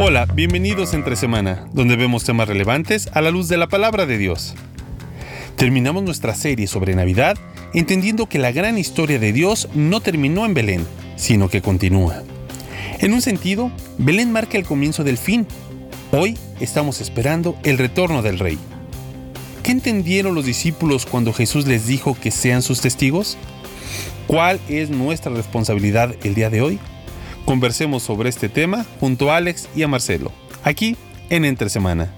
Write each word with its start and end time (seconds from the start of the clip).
Hola, 0.00 0.26
bienvenidos 0.32 0.92
a 0.92 0.96
Entre 0.96 1.16
Semana, 1.16 1.66
donde 1.72 1.96
vemos 1.96 2.22
temas 2.22 2.46
relevantes 2.46 3.08
a 3.14 3.20
la 3.20 3.32
luz 3.32 3.48
de 3.48 3.56
la 3.56 3.66
palabra 3.66 4.06
de 4.06 4.16
Dios. 4.16 4.54
Terminamos 5.56 6.04
nuestra 6.04 6.36
serie 6.36 6.68
sobre 6.68 6.94
Navidad 6.94 7.36
entendiendo 7.74 8.28
que 8.28 8.38
la 8.38 8.52
gran 8.52 8.78
historia 8.78 9.18
de 9.18 9.32
Dios 9.32 9.68
no 9.74 10.00
terminó 10.00 10.46
en 10.46 10.54
Belén, 10.54 10.86
sino 11.16 11.48
que 11.48 11.62
continúa. 11.62 12.22
En 13.00 13.12
un 13.12 13.20
sentido, 13.20 13.72
Belén 13.98 14.30
marca 14.30 14.56
el 14.56 14.64
comienzo 14.64 15.02
del 15.02 15.18
fin. 15.18 15.48
Hoy 16.12 16.38
estamos 16.60 17.00
esperando 17.00 17.56
el 17.64 17.76
retorno 17.76 18.22
del 18.22 18.38
Rey. 18.38 18.56
¿Qué 19.64 19.72
entendieron 19.72 20.36
los 20.36 20.46
discípulos 20.46 21.06
cuando 21.06 21.32
Jesús 21.32 21.66
les 21.66 21.88
dijo 21.88 22.16
que 22.16 22.30
sean 22.30 22.62
sus 22.62 22.80
testigos? 22.80 23.36
¿Cuál 24.28 24.60
es 24.68 24.90
nuestra 24.90 25.32
responsabilidad 25.32 26.14
el 26.22 26.36
día 26.36 26.50
de 26.50 26.62
hoy? 26.62 26.78
Conversemos 27.48 28.02
sobre 28.02 28.28
este 28.28 28.50
tema 28.50 28.84
junto 29.00 29.32
a 29.32 29.38
Alex 29.38 29.70
y 29.74 29.82
a 29.82 29.88
Marcelo, 29.88 30.32
aquí 30.64 30.98
en 31.30 31.46
Entre 31.46 31.70
Semana. 31.70 32.12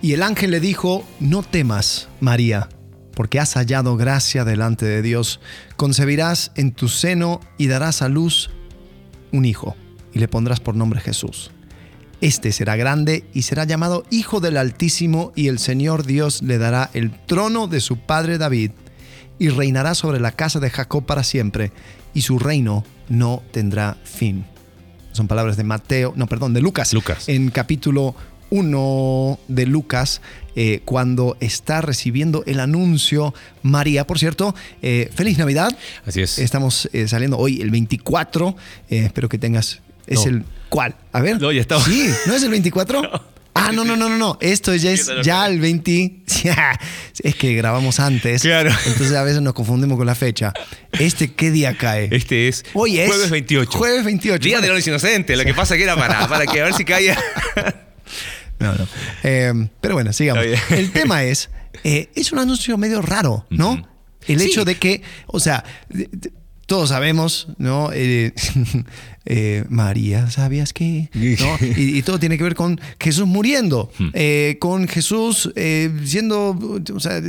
Y 0.00 0.12
el 0.12 0.22
ángel 0.22 0.52
le 0.52 0.60
dijo, 0.60 1.04
no 1.18 1.42
temas, 1.42 2.08
María, 2.20 2.68
porque 3.16 3.40
has 3.40 3.54
hallado 3.54 3.96
gracia 3.96 4.44
delante 4.44 4.84
de 4.86 5.02
Dios. 5.02 5.40
Concebirás 5.74 6.52
en 6.54 6.70
tu 6.70 6.86
seno 6.86 7.40
y 7.58 7.66
darás 7.66 8.00
a 8.00 8.08
luz 8.08 8.50
un 9.32 9.44
hijo, 9.44 9.74
y 10.12 10.20
le 10.20 10.28
pondrás 10.28 10.60
por 10.60 10.76
nombre 10.76 11.00
Jesús. 11.00 11.50
Este 12.20 12.52
será 12.52 12.76
grande 12.76 13.24
y 13.34 13.42
será 13.42 13.64
llamado 13.64 14.04
Hijo 14.08 14.38
del 14.38 14.56
Altísimo, 14.56 15.32
y 15.34 15.48
el 15.48 15.58
Señor 15.58 16.06
Dios 16.06 16.42
le 16.42 16.58
dará 16.58 16.90
el 16.94 17.10
trono 17.26 17.66
de 17.66 17.80
su 17.80 17.98
padre 17.98 18.38
David, 18.38 18.70
y 19.40 19.48
reinará 19.48 19.96
sobre 19.96 20.20
la 20.20 20.30
casa 20.30 20.60
de 20.60 20.70
Jacob 20.70 21.04
para 21.04 21.24
siempre, 21.24 21.72
y 22.16 22.22
su 22.22 22.38
reino 22.38 22.82
no 23.10 23.42
tendrá 23.52 23.98
fin. 24.02 24.46
Son 25.12 25.28
palabras 25.28 25.58
de 25.58 25.64
Mateo, 25.64 26.14
no, 26.16 26.26
perdón, 26.26 26.54
de 26.54 26.62
Lucas. 26.62 26.94
Lucas. 26.94 27.28
En 27.28 27.50
capítulo 27.50 28.14
1 28.48 29.38
de 29.48 29.66
Lucas, 29.66 30.22
eh, 30.54 30.80
cuando 30.86 31.36
está 31.40 31.82
recibiendo 31.82 32.42
el 32.46 32.60
anuncio 32.60 33.34
María. 33.62 34.06
Por 34.06 34.18
cierto, 34.18 34.54
eh, 34.80 35.10
feliz 35.14 35.36
Navidad. 35.36 35.68
Así 36.06 36.22
es. 36.22 36.38
Estamos 36.38 36.88
eh, 36.94 37.06
saliendo 37.06 37.36
hoy 37.36 37.60
el 37.60 37.70
24. 37.70 38.56
espero 38.88 39.28
que 39.28 39.36
tengas... 39.38 39.82
¿Es 40.06 40.24
No. 40.24 40.30
el 40.30 40.44
cuál? 40.70 40.96
A 41.12 41.20
ver. 41.20 41.38
No, 41.40 41.52
ya 41.52 41.60
estaba. 41.60 41.82
Sí, 41.82 42.08
¿no 42.26 42.34
es 42.34 42.42
el 42.42 42.50
24? 42.50 43.02
Ah, 43.56 43.72
no, 43.72 43.84
no, 43.84 43.96
no, 43.96 44.08
no, 44.08 44.16
no. 44.18 44.38
Esto 44.40 44.74
ya 44.74 44.90
es 44.92 45.10
ya 45.22 45.46
el 45.46 45.60
20. 45.60 46.22
Es 47.22 47.34
que 47.34 47.54
grabamos 47.54 47.98
antes. 47.98 48.42
Claro. 48.42 48.70
Entonces 48.86 49.12
a 49.16 49.22
veces 49.22 49.40
nos 49.40 49.54
confundimos 49.54 49.96
con 49.96 50.06
la 50.06 50.14
fecha. 50.14 50.52
¿Este 50.92 51.32
qué 51.32 51.50
día 51.50 51.76
cae? 51.76 52.08
Este 52.12 52.48
es 52.48 52.64
Hoy 52.74 52.98
es 52.98 53.08
jueves 53.08 53.30
28. 53.30 53.70
Jueves 53.78 54.04
28. 54.04 54.44
Día 54.44 54.60
de 54.60 54.68
los 54.68 54.86
inocentes. 54.86 55.36
Lo 55.36 55.44
que 55.44 55.54
pasa 55.54 55.76
que 55.76 55.82
era 55.84 55.96
para, 55.96 56.28
para 56.28 56.46
que 56.46 56.60
a 56.60 56.64
ver 56.64 56.74
si 56.74 56.84
caía. 56.84 57.18
No, 58.58 58.72
no. 58.74 58.88
Eh, 59.22 59.52
pero 59.82 59.94
bueno, 59.96 60.14
sigamos. 60.14 60.42
El 60.70 60.90
tema 60.90 61.22
es, 61.24 61.50
eh, 61.84 62.08
es 62.14 62.32
un 62.32 62.38
anuncio 62.38 62.78
medio 62.78 63.02
raro, 63.02 63.46
¿no? 63.50 63.86
El 64.26 64.40
Sí. 64.40 64.46
hecho 64.46 64.64
de 64.64 64.76
que, 64.76 65.02
o 65.26 65.40
sea, 65.40 65.62
todos 66.66 66.88
sabemos, 66.88 67.48
¿no? 67.58 67.90
Eh, 67.92 68.32
eh, 69.24 69.64
María, 69.68 70.30
¿sabías 70.30 70.72
qué? 70.72 71.08
¿No? 71.14 71.66
Y, 71.76 71.98
y 71.98 72.02
todo 72.02 72.18
tiene 72.18 72.36
que 72.36 72.44
ver 72.44 72.54
con 72.54 72.80
Jesús 73.00 73.26
muriendo, 73.26 73.90
eh, 74.12 74.56
con 74.60 74.88
Jesús 74.88 75.52
eh, 75.56 75.90
siendo, 76.04 76.58
o 76.94 77.00
sea, 77.00 77.20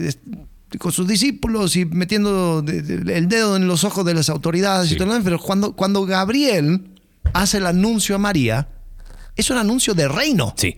con 0.79 0.91
sus 0.91 1.07
discípulos 1.07 1.75
y 1.75 1.85
metiendo 1.85 2.63
el 2.67 3.27
dedo 3.29 3.55
en 3.55 3.67
los 3.67 3.83
ojos 3.83 4.05
de 4.05 4.13
las 4.13 4.29
autoridades 4.29 4.91
y 4.91 4.95
todo 4.95 5.07
lo 5.07 5.13
demás. 5.13 5.25
Pero 5.25 5.39
cuando, 5.39 5.73
cuando 5.73 6.05
Gabriel 6.05 6.81
hace 7.33 7.57
el 7.57 7.67
anuncio 7.67 8.15
a 8.15 8.19
María, 8.19 8.67
es 9.35 9.49
un 9.49 9.57
anuncio 9.57 9.93
de 9.93 10.07
reino. 10.07 10.53
Sí. 10.57 10.75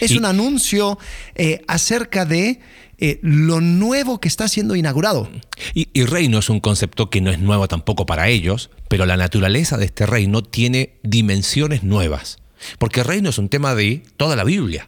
Es 0.00 0.10
Y- 0.12 0.18
un 0.18 0.24
anuncio 0.24 0.98
eh, 1.34 1.60
acerca 1.68 2.24
de 2.24 2.60
eh, 2.98 3.18
lo 3.22 3.60
nuevo 3.60 4.20
que 4.20 4.28
está 4.28 4.46
siendo 4.48 4.76
inaugurado. 4.76 5.28
Y, 5.74 5.88
y 5.92 6.04
reino 6.04 6.38
es 6.38 6.48
un 6.50 6.60
concepto 6.60 7.10
que 7.10 7.20
no 7.20 7.30
es 7.30 7.38
nuevo 7.40 7.66
tampoco 7.66 8.06
para 8.06 8.28
ellos, 8.28 8.70
pero 8.88 9.06
la 9.06 9.16
naturaleza 9.16 9.76
de 9.76 9.86
este 9.86 10.06
reino 10.06 10.42
tiene 10.42 10.94
dimensiones 11.02 11.82
nuevas. 11.82 12.38
Porque 12.78 13.02
reino 13.02 13.30
es 13.30 13.38
un 13.38 13.48
tema 13.48 13.74
de 13.74 14.02
toda 14.16 14.36
la 14.36 14.44
Biblia. 14.44 14.84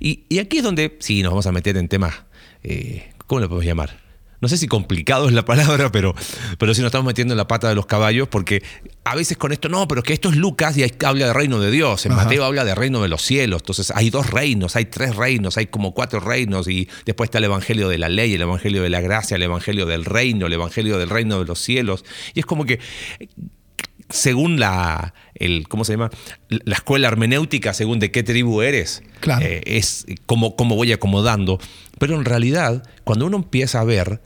y, 0.00 0.24
y 0.28 0.38
aquí 0.38 0.58
es 0.58 0.62
donde, 0.62 0.98
sí, 1.00 1.22
nos 1.22 1.32
vamos 1.32 1.46
a 1.46 1.52
meter 1.52 1.76
en 1.78 1.88
temas, 1.88 2.14
eh, 2.62 3.10
¿cómo 3.26 3.40
lo 3.40 3.48
podemos 3.48 3.64
llamar? 3.64 3.98
No 4.40 4.48
sé 4.48 4.56
si 4.58 4.66
complicado 4.66 5.28
es 5.28 5.34
la 5.34 5.44
palabra, 5.44 5.90
pero, 5.92 6.14
pero 6.58 6.74
sí 6.74 6.80
nos 6.82 6.88
estamos 6.88 7.06
metiendo 7.06 7.32
en 7.34 7.38
la 7.38 7.48
pata 7.48 7.68
de 7.68 7.74
los 7.74 7.86
caballos, 7.86 8.28
porque 8.28 8.62
a 9.04 9.14
veces 9.14 9.36
con 9.36 9.52
esto, 9.52 9.68
no, 9.68 9.88
pero 9.88 10.02
que 10.02 10.12
esto 10.12 10.28
es 10.30 10.36
Lucas 10.36 10.76
y 10.76 10.82
ahí 10.82 10.92
habla 11.04 11.26
de 11.28 11.32
reino 11.32 11.58
de 11.60 11.70
Dios. 11.70 12.04
En 12.06 12.12
Ajá. 12.12 12.24
Mateo 12.24 12.44
habla 12.44 12.64
de 12.64 12.74
reino 12.74 13.00
de 13.02 13.08
los 13.08 13.22
cielos. 13.22 13.62
Entonces 13.62 13.92
hay 13.94 14.10
dos 14.10 14.30
reinos, 14.30 14.76
hay 14.76 14.86
tres 14.86 15.16
reinos, 15.16 15.56
hay 15.56 15.66
como 15.68 15.94
cuatro 15.94 16.20
reinos 16.20 16.68
y 16.68 16.88
después 17.04 17.28
está 17.28 17.38
el 17.38 17.44
evangelio 17.44 17.88
de 17.88 17.98
la 17.98 18.08
ley, 18.08 18.34
el 18.34 18.42
evangelio 18.42 18.82
de 18.82 18.90
la 18.90 19.00
gracia, 19.00 19.36
el 19.36 19.42
evangelio 19.42 19.86
del 19.86 20.04
reino, 20.04 20.46
el 20.46 20.52
evangelio 20.52 20.98
del 20.98 21.08
reino 21.08 21.38
de 21.38 21.44
los 21.44 21.58
cielos. 21.58 22.04
Y 22.34 22.40
es 22.40 22.46
como 22.46 22.64
que 22.66 22.78
según 24.08 24.60
la, 24.60 25.14
el, 25.34 25.66
¿cómo 25.68 25.84
se 25.84 25.92
llama? 25.94 26.10
La 26.48 26.76
escuela 26.76 27.08
hermenéutica, 27.08 27.74
según 27.74 27.98
de 27.98 28.12
qué 28.12 28.22
tribu 28.22 28.62
eres, 28.62 29.02
Claro. 29.20 29.44
eh, 29.44 29.62
es 29.66 30.06
cómo 30.26 30.54
voy 30.56 30.92
acomodando. 30.92 31.58
Pero 31.98 32.14
en 32.16 32.24
realidad, 32.24 32.82
cuando 33.04 33.26
uno 33.26 33.36
empieza 33.38 33.80
a 33.80 33.84
ver, 33.84 34.20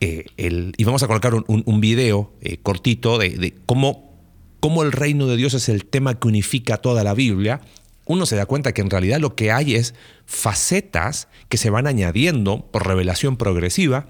el, 0.00 0.72
y 0.76 0.84
vamos 0.84 1.02
a 1.02 1.06
colocar 1.06 1.34
un, 1.34 1.44
un- 1.46 1.62
un 1.66 1.80
video 1.80 2.32
eh, 2.40 2.56
cortito 2.62 3.18
de, 3.18 3.30
de 3.30 3.54
cómo, 3.66 4.18
cómo 4.60 4.82
el 4.82 4.90
reino 4.92 5.26
de 5.26 5.36
Dios 5.36 5.54
es 5.54 5.68
el 5.68 5.84
tema 5.84 6.18
que 6.18 6.28
unifica 6.28 6.78
toda 6.78 7.04
la 7.04 7.14
Biblia, 7.14 7.60
uno 8.04 8.26
se 8.26 8.34
da 8.34 8.46
cuenta 8.46 8.72
que 8.72 8.80
en 8.80 8.90
realidad 8.90 9.20
lo 9.20 9.36
que 9.36 9.52
hay 9.52 9.76
es 9.76 9.94
facetas 10.26 11.28
que 11.48 11.56
se 11.56 11.70
van 11.70 11.86
añadiendo 11.86 12.66
por 12.72 12.86
revelación 12.86 13.36
progresiva 13.36 14.06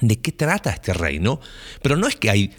de 0.00 0.16
qué 0.20 0.32
trata 0.32 0.70
este 0.70 0.92
reino, 0.92 1.38
pero 1.80 1.96
no 1.96 2.08
es 2.08 2.16
que 2.16 2.30
hay 2.30 2.52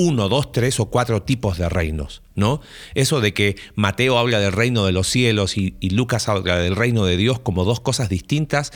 uno, 0.00 0.28
dos, 0.28 0.52
tres 0.52 0.78
o 0.78 0.86
cuatro 0.86 1.22
tipos 1.22 1.58
de 1.58 1.68
reinos, 1.68 2.22
¿no? 2.36 2.60
Eso 2.94 3.20
de 3.20 3.34
que 3.34 3.56
Mateo 3.74 4.16
habla 4.16 4.38
del 4.38 4.52
reino 4.52 4.86
de 4.86 4.92
los 4.92 5.08
cielos 5.08 5.58
y, 5.58 5.74
y 5.80 5.90
Lucas 5.90 6.28
habla 6.28 6.58
del 6.58 6.76
reino 6.76 7.04
de 7.04 7.16
Dios 7.16 7.40
como 7.40 7.64
dos 7.64 7.80
cosas 7.80 8.08
distintas, 8.08 8.72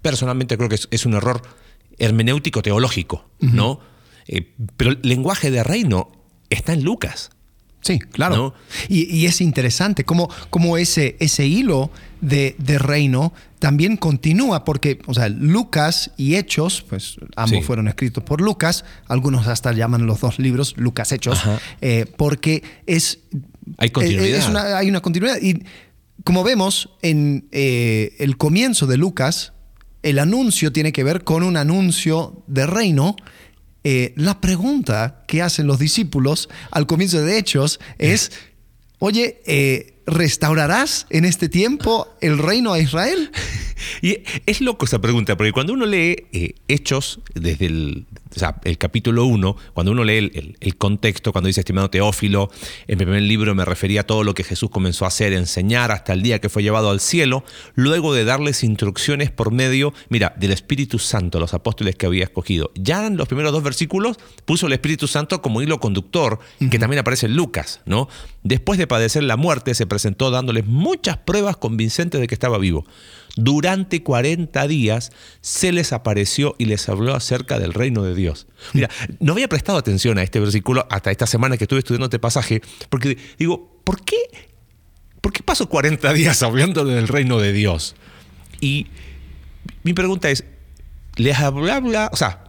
personalmente 0.00 0.56
creo 0.56 0.70
que 0.70 0.76
es, 0.76 0.88
es 0.90 1.04
un 1.04 1.12
error 1.12 1.42
hermenéutico 1.98 2.62
teológico, 2.62 3.28
¿no? 3.38 3.80
Eh, 4.28 4.54
pero 4.78 4.92
el 4.92 5.00
lenguaje 5.02 5.50
de 5.50 5.62
reino 5.62 6.10
está 6.48 6.72
en 6.72 6.84
Lucas. 6.84 7.30
Sí, 7.82 7.98
claro. 7.98 8.36
¿No? 8.36 8.54
Y, 8.88 9.14
y 9.14 9.26
es 9.26 9.42
interesante 9.42 10.04
cómo, 10.04 10.30
cómo 10.48 10.78
ese, 10.78 11.16
ese 11.20 11.46
hilo 11.46 11.90
de, 12.28 12.56
de 12.58 12.78
reino 12.78 13.32
también 13.58 13.96
continúa, 13.96 14.64
porque, 14.64 14.98
o 15.06 15.14
sea, 15.14 15.28
Lucas 15.28 16.10
y 16.16 16.34
Hechos, 16.34 16.82
pues 16.88 17.16
ambos 17.36 17.58
Sí. 17.60 17.62
fueron 17.64 17.88
escritos 17.88 18.24
por 18.24 18.40
Lucas, 18.40 18.84
algunos 19.06 19.46
hasta 19.46 19.72
llaman 19.72 20.06
los 20.06 20.20
dos 20.20 20.38
libros 20.38 20.74
Lucas 20.76 21.12
Hechos, 21.12 21.40
eh, 21.80 22.04
porque 22.16 22.62
es... 22.86 23.20
Hay 23.78 23.90
continuidad. 23.90 24.38
es 24.38 24.48
una- 24.48 24.76
hay 24.78 24.88
una 24.88 25.00
continuidad. 25.00 25.38
Y 25.40 25.62
como 26.24 26.42
vemos 26.44 26.90
en 27.02 27.48
eh, 27.52 28.14
el 28.18 28.36
comienzo 28.36 28.86
de 28.86 28.96
Lucas, 28.96 29.52
el 30.02 30.18
anuncio 30.18 30.72
tiene 30.72 30.92
que 30.92 31.02
ver 31.04 31.24
con 31.24 31.42
un 31.42 31.56
anuncio 31.56 32.42
de 32.46 32.66
reino. 32.66 33.16
Eh, 33.84 34.12
la 34.16 34.40
pregunta 34.40 35.22
que 35.28 35.42
hacen 35.42 35.66
los 35.66 35.78
discípulos 35.78 36.48
al 36.72 36.86
comienzo 36.86 37.20
de 37.22 37.38
Hechos 37.38 37.78
es, 37.98 38.30
oye, 38.98 39.40
eh, 39.46 39.95
¿restaurarás 40.06 41.06
en 41.10 41.24
este 41.24 41.48
tiempo 41.48 42.08
el 42.20 42.38
reino 42.38 42.72
a 42.72 42.80
Israel? 42.80 43.30
Y 44.00 44.20
es 44.46 44.62
loco 44.62 44.86
esa 44.86 45.00
pregunta, 45.00 45.36
porque 45.36 45.52
cuando 45.52 45.74
uno 45.74 45.84
lee 45.84 46.26
eh, 46.32 46.54
Hechos, 46.66 47.20
desde 47.34 47.66
el, 47.66 48.06
o 48.36 48.38
sea, 48.38 48.56
el 48.64 48.78
capítulo 48.78 49.24
1, 49.24 49.56
cuando 49.74 49.92
uno 49.92 50.04
lee 50.04 50.18
el, 50.18 50.30
el- 50.34 50.56
el 50.60 50.76
contexto, 50.76 51.32
cuando 51.32 51.46
dice, 51.48 51.60
estimado 51.60 51.90
Teófilo, 51.90 52.50
en 52.86 52.98
mi 52.98 53.04
primer 53.04 53.22
libro 53.22 53.54
me 53.54 53.64
refería 53.64 54.02
a 54.02 54.04
todo 54.04 54.24
lo 54.24 54.34
que 54.34 54.44
Jesús 54.44 54.70
comenzó 54.70 55.04
a 55.04 55.08
hacer, 55.08 55.32
enseñar 55.32 55.90
hasta 55.90 56.12
el 56.12 56.22
día 56.22 56.38
que 56.40 56.48
fue 56.48 56.62
llevado 56.62 56.90
al 56.90 57.00
cielo, 57.00 57.44
luego 57.74 58.12
de 58.14 58.24
darles 58.24 58.62
instrucciones 58.62 59.30
por 59.30 59.50
medio, 59.52 59.94
mira, 60.08 60.34
del 60.38 60.52
Espíritu 60.52 60.98
Santo, 60.98 61.40
los 61.40 61.54
apóstoles 61.54 61.96
que 61.96 62.06
había 62.06 62.24
escogido. 62.24 62.70
Ya 62.74 63.06
en 63.06 63.16
los 63.16 63.26
primeros 63.28 63.52
dos 63.52 63.62
versículos 63.62 64.18
puso 64.44 64.66
el 64.66 64.72
Espíritu 64.74 65.06
Santo 65.08 65.40
como 65.42 65.62
hilo 65.62 65.80
conductor, 65.80 66.38
que 66.70 66.78
también 66.78 67.00
aparece 67.00 67.26
en 67.26 67.36
Lucas, 67.36 67.80
¿no? 67.86 68.08
Después 68.42 68.78
de 68.78 68.86
padecer 68.86 69.22
la 69.22 69.36
muerte, 69.36 69.74
se 69.74 69.86
presentó 69.86 70.30
dándoles 70.30 70.66
muchas 70.66 71.16
pruebas 71.16 71.56
convincentes 71.56 72.20
de 72.20 72.26
que 72.26 72.34
estaba 72.34 72.58
vivo. 72.58 72.86
Durante 73.36 74.02
40 74.02 74.66
días 74.66 75.12
se 75.42 75.70
les 75.70 75.92
apareció 75.92 76.54
y 76.58 76.64
les 76.64 76.88
habló 76.88 77.14
acerca 77.14 77.58
del 77.58 77.74
reino 77.74 78.02
de 78.02 78.14
Dios. 78.14 78.46
Mira, 78.72 78.88
no 79.20 79.34
había 79.34 79.46
prestado 79.48 79.76
atención 79.78 80.16
a 80.18 80.22
este 80.22 80.40
versículo 80.40 80.86
hasta 80.90 81.10
esta 81.10 81.26
semana 81.26 81.56
que 81.58 81.64
estuve 81.64 81.80
estudiando 81.80 82.06
este 82.06 82.18
pasaje, 82.18 82.62
porque 82.88 83.18
digo, 83.38 83.80
¿por 83.84 84.02
qué, 84.02 84.16
¿por 85.20 85.32
qué 85.32 85.42
paso 85.42 85.68
40 85.68 86.12
días 86.14 86.42
hablando 86.42 86.84
del 86.86 87.08
reino 87.08 87.38
de 87.38 87.52
Dios? 87.52 87.94
Y 88.60 88.86
mi 89.82 89.92
pregunta 89.92 90.30
es, 90.30 90.44
¿les 91.16 91.38
habla, 91.38 91.76
habla- 91.76 92.10
o 92.12 92.16
sea, 92.16 92.42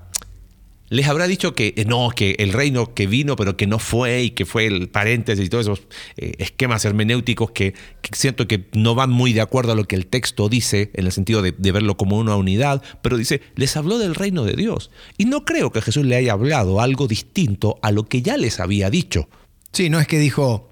les 0.90 1.08
habrá 1.08 1.28
dicho 1.28 1.54
que 1.54 1.74
eh, 1.76 1.86
no, 1.86 2.10
que 2.16 2.36
el 2.40 2.54
reino 2.54 2.94
que 2.94 3.08
vino 3.08 3.36
pero 3.36 3.58
que 3.58 3.68
no 3.68 3.80
fue 3.80 4.24
y 4.24 4.30
que 4.32 4.46
fue 4.46 4.66
el 4.66 4.90
paréntesis 4.90 5.46
y 5.46 5.50
todos 5.50 5.66
esos 5.66 5.82
eh, 6.18 6.34
esquemas 6.40 6.86
hermenéuticos 6.86 7.52
que, 7.52 7.74
que, 8.02 8.16
siento 8.16 8.48
que 8.48 8.68
no 8.74 8.96
van 8.96 9.10
muy 9.10 9.34
de 9.34 9.42
acuerdo 9.42 9.74
a 9.74 9.76
lo 9.76 9.86
que 9.86 9.96
el 9.96 10.08
texto 10.08 10.50
dice 10.50 10.92
en 10.94 11.06
el 11.06 11.12
sentido 11.12 11.42
de, 11.42 11.54
de, 11.58 11.72
verlo 11.72 11.98
como 11.98 12.18
una 12.18 12.36
unidad, 12.36 12.82
pero 13.02 13.18
dice, 13.18 13.42
les 13.56 13.76
habló 13.76 13.98
del 13.98 14.16
reino 14.16 14.44
de 14.44 14.56
Dios. 14.56 14.92
Y 15.18 15.26
no 15.26 15.46
creo 15.46 15.72
que 15.72 15.82
Jesús 15.82 16.06
le 16.06 16.16
haya 16.16 16.34
hablado 16.34 16.82
algo 16.82 17.08
distinto 17.08 17.78
a 17.82 17.92
lo 17.92 18.06
que 18.06 18.22
ya 18.22 18.38
les 18.38 18.60
había 18.60 18.90
dicho. 18.90 19.30
Sí, 19.74 19.90
no 19.90 20.00
es 20.00 20.08
que 20.08 20.18
dijo, 20.18 20.70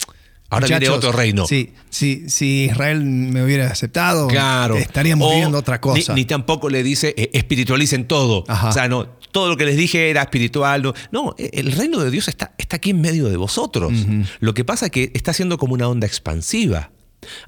Ahora 0.49 0.67
viene 0.67 0.89
otro 0.89 1.11
reino. 1.11 1.47
Sí, 1.47 1.73
sí, 1.89 2.29
si 2.29 2.65
Israel 2.65 3.03
me 3.03 3.43
hubiera 3.43 3.67
aceptado, 3.67 4.27
claro. 4.27 4.77
estaríamos 4.77 5.29
viviendo 5.31 5.57
otra 5.57 5.81
cosa. 5.81 6.13
Ni, 6.13 6.21
ni, 6.21 6.25
tampoco 6.25 6.69
le 6.69 6.83
dice 6.83 7.13
eh, 7.17 7.31
espiritualicen 7.33 8.07
todo. 8.07 8.43
Ajá. 8.47 8.69
O 8.69 8.71
sea, 8.71 8.87
no, 8.87 9.07
todo 9.35 9.49
lo 9.49 9.57
que 9.57 9.65
les 9.65 9.75
dije 9.75 10.09
era 10.09 10.21
espiritual. 10.21 10.81
No, 10.81 10.93
no 11.11 11.35
el 11.37 11.73
reino 11.73 11.99
de 11.99 12.09
Dios 12.09 12.29
está, 12.29 12.55
está 12.57 12.77
aquí 12.77 12.91
en 12.91 13.01
medio 13.01 13.27
de 13.27 13.35
vosotros. 13.35 13.91
Uh 13.91 13.95
-huh. 13.95 14.27
Lo 14.39 14.53
que 14.53 14.63
pasa 14.63 14.85
es 14.85 14.93
que 14.93 15.11
está 15.13 15.33
siendo 15.33 15.57
como 15.57 15.73
una 15.73 15.89
onda 15.89 16.07
expansiva. 16.07 16.91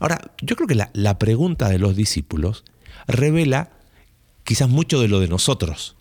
Ahora, 0.01 0.19
yo 0.41 0.57
creo 0.57 0.67
que 0.67 0.75
la, 0.75 0.89
la 0.91 1.17
pregunta 1.17 1.69
de 1.69 1.79
los 1.79 1.95
discípulos 1.95 2.65
revela 3.07 3.71
quizás 4.43 4.67
mucho 4.67 4.99
de 4.99 5.07
lo 5.07 5.21
de 5.21 5.29
nosotros. 5.29 5.95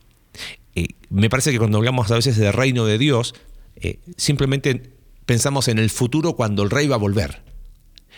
Eh, 0.75 0.89
me 1.09 1.31
parece 1.31 1.53
que 1.53 1.59
cuando 1.59 1.79
hablamos 1.79 2.11
a 2.11 2.17
veces 2.17 2.37
del 2.37 2.53
reino 2.53 2.85
de 2.85 2.99
Dios, 2.99 3.37
eh, 3.77 4.01
simplemente 4.17 4.93
pensamos 5.25 5.69
en 5.69 5.79
el 5.79 5.91
futuro 5.91 6.33
cuando 6.33 6.65
el 6.65 6.71
rey 6.71 6.89
va 6.89 6.97
a 6.97 6.99
volver. 6.99 7.43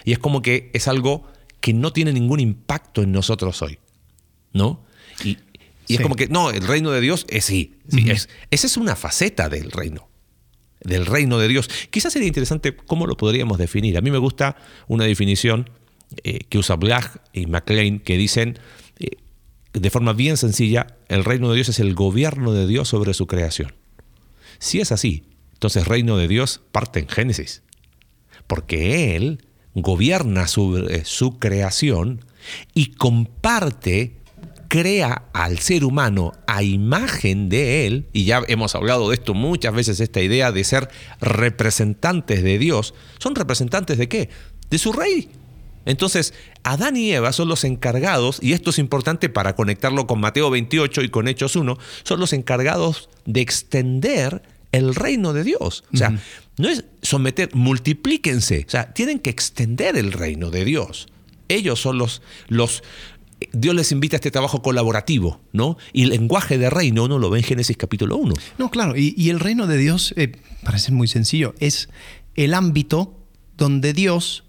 Y 0.06 0.12
es 0.12 0.18
como 0.18 0.40
que 0.40 0.70
es 0.72 0.88
algo 0.88 1.26
que 1.60 1.74
no 1.74 1.92
tiene 1.92 2.14
ningún 2.14 2.40
impacto 2.40 3.02
en 3.02 3.12
nosotros 3.12 3.60
hoy. 3.60 3.78
¿No? 4.54 4.86
Y, 5.22 5.36
y 5.88 5.94
sí. 5.94 5.94
es 5.94 6.00
como 6.00 6.14
que, 6.14 6.28
no, 6.28 6.50
el 6.50 6.66
reino 6.66 6.90
de 6.90 7.00
Dios 7.00 7.26
es 7.28 7.44
sí. 7.44 7.74
sí 7.88 8.02
uh 8.02 8.06
-huh. 8.06 8.12
es, 8.12 8.28
esa 8.50 8.66
es 8.66 8.76
una 8.76 8.94
faceta 8.94 9.48
del 9.48 9.70
reino. 9.70 10.08
Del 10.80 11.06
reino 11.06 11.38
de 11.38 11.48
Dios. 11.48 11.68
Quizás 11.90 12.12
sería 12.12 12.28
interesante 12.28 12.76
cómo 12.76 13.06
lo 13.06 13.16
podríamos 13.16 13.58
definir. 13.58 13.98
A 13.98 14.00
mí 14.00 14.10
me 14.12 14.18
gusta 14.18 14.56
una 14.86 15.04
definición 15.04 15.70
eh, 16.22 16.40
que 16.48 16.58
usa 16.58 16.76
Black 16.76 17.20
y 17.32 17.46
McLean 17.46 17.98
que 17.98 18.16
dicen 18.16 18.58
eh, 19.00 19.16
de 19.72 19.90
forma 19.90 20.12
bien 20.12 20.36
sencilla: 20.36 20.86
el 21.08 21.24
reino 21.24 21.50
de 21.50 21.56
Dios 21.56 21.68
es 21.68 21.80
el 21.80 21.94
gobierno 21.94 22.52
de 22.52 22.68
Dios 22.68 22.88
sobre 22.88 23.12
su 23.12 23.26
creación. 23.26 23.74
Si 24.60 24.78
es 24.80 24.92
así, 24.92 25.24
entonces, 25.58 25.88
reino 25.88 26.16
de 26.16 26.28
Dios 26.28 26.60
parte 26.70 27.00
en 27.00 27.08
Génesis, 27.08 27.62
porque 28.46 29.16
Él 29.16 29.44
gobierna 29.74 30.46
sobre 30.46 31.04
su 31.04 31.40
creación 31.40 32.24
y 32.74 32.92
comparte, 32.92 34.17
crea 34.68 35.24
al 35.32 35.58
ser 35.58 35.84
humano 35.84 36.32
a 36.46 36.62
imagen 36.62 37.48
de 37.48 37.86
Él, 37.86 38.06
y 38.12 38.24
ya 38.24 38.42
hemos 38.48 38.74
hablado 38.74 39.08
de 39.08 39.16
esto 39.16 39.34
muchas 39.34 39.74
veces, 39.74 40.00
esta 40.00 40.20
idea 40.20 40.52
de 40.52 40.62
ser 40.64 40.88
representantes 41.20 42.42
de 42.42 42.58
Dios. 42.58 42.94
¿Son 43.18 43.34
representantes 43.34 43.98
de 43.98 44.08
qué? 44.08 44.28
De 44.70 44.78
su 44.78 44.92
rey. 44.92 45.30
Entonces, 45.86 46.34
Adán 46.64 46.96
y 46.98 47.10
Eva 47.12 47.32
son 47.32 47.48
los 47.48 47.64
encargados, 47.64 48.38
y 48.42 48.52
esto 48.52 48.70
es 48.70 48.78
importante 48.78 49.30
para 49.30 49.56
conectarlo 49.56 50.06
con 50.06 50.20
Mateo 50.20 50.50
28 50.50 51.02
y 51.02 51.08
con 51.08 51.28
Hechos 51.28 51.56
1, 51.56 51.78
son 52.02 52.20
los 52.20 52.34
encargados 52.34 53.08
de 53.24 53.40
extender 53.40 54.42
el 54.72 54.94
reino 54.94 55.32
de 55.32 55.44
Dios. 55.44 55.84
O 55.94 55.96
sea, 55.96 56.10
uh 56.10 56.12
-huh. 56.12 56.20
no 56.58 56.68
es 56.68 56.84
someter, 57.00 57.54
multiplíquense. 57.54 58.64
O 58.66 58.70
sea, 58.70 58.92
tienen 58.92 59.18
que 59.18 59.30
extender 59.30 59.96
el 59.96 60.12
reino 60.12 60.50
de 60.50 60.66
Dios. 60.66 61.08
Ellos 61.48 61.80
son 61.80 61.96
los, 61.96 62.20
los. 62.48 62.82
Dios 63.52 63.74
les 63.74 63.92
invita 63.92 64.16
a 64.16 64.18
este 64.18 64.30
trabajo 64.30 64.62
colaborativo, 64.62 65.40
¿no? 65.52 65.76
Y 65.92 66.02
el 66.02 66.10
lenguaje 66.10 66.58
de 66.58 66.70
reino 66.70 67.04
uno 67.04 67.18
lo 67.18 67.30
ve 67.30 67.38
en 67.38 67.44
Génesis 67.44 67.76
capítulo 67.76 68.16
1. 68.16 68.34
No, 68.58 68.70
claro. 68.70 68.96
Y, 68.96 69.14
y 69.16 69.30
el 69.30 69.40
reino 69.40 69.66
de 69.66 69.78
Dios, 69.78 70.12
eh, 70.16 70.32
parece 70.64 70.92
muy 70.92 71.08
sencillo, 71.08 71.54
es 71.60 71.88
el 72.34 72.54
ámbito 72.54 73.16
donde 73.56 73.92
Dios 73.92 74.44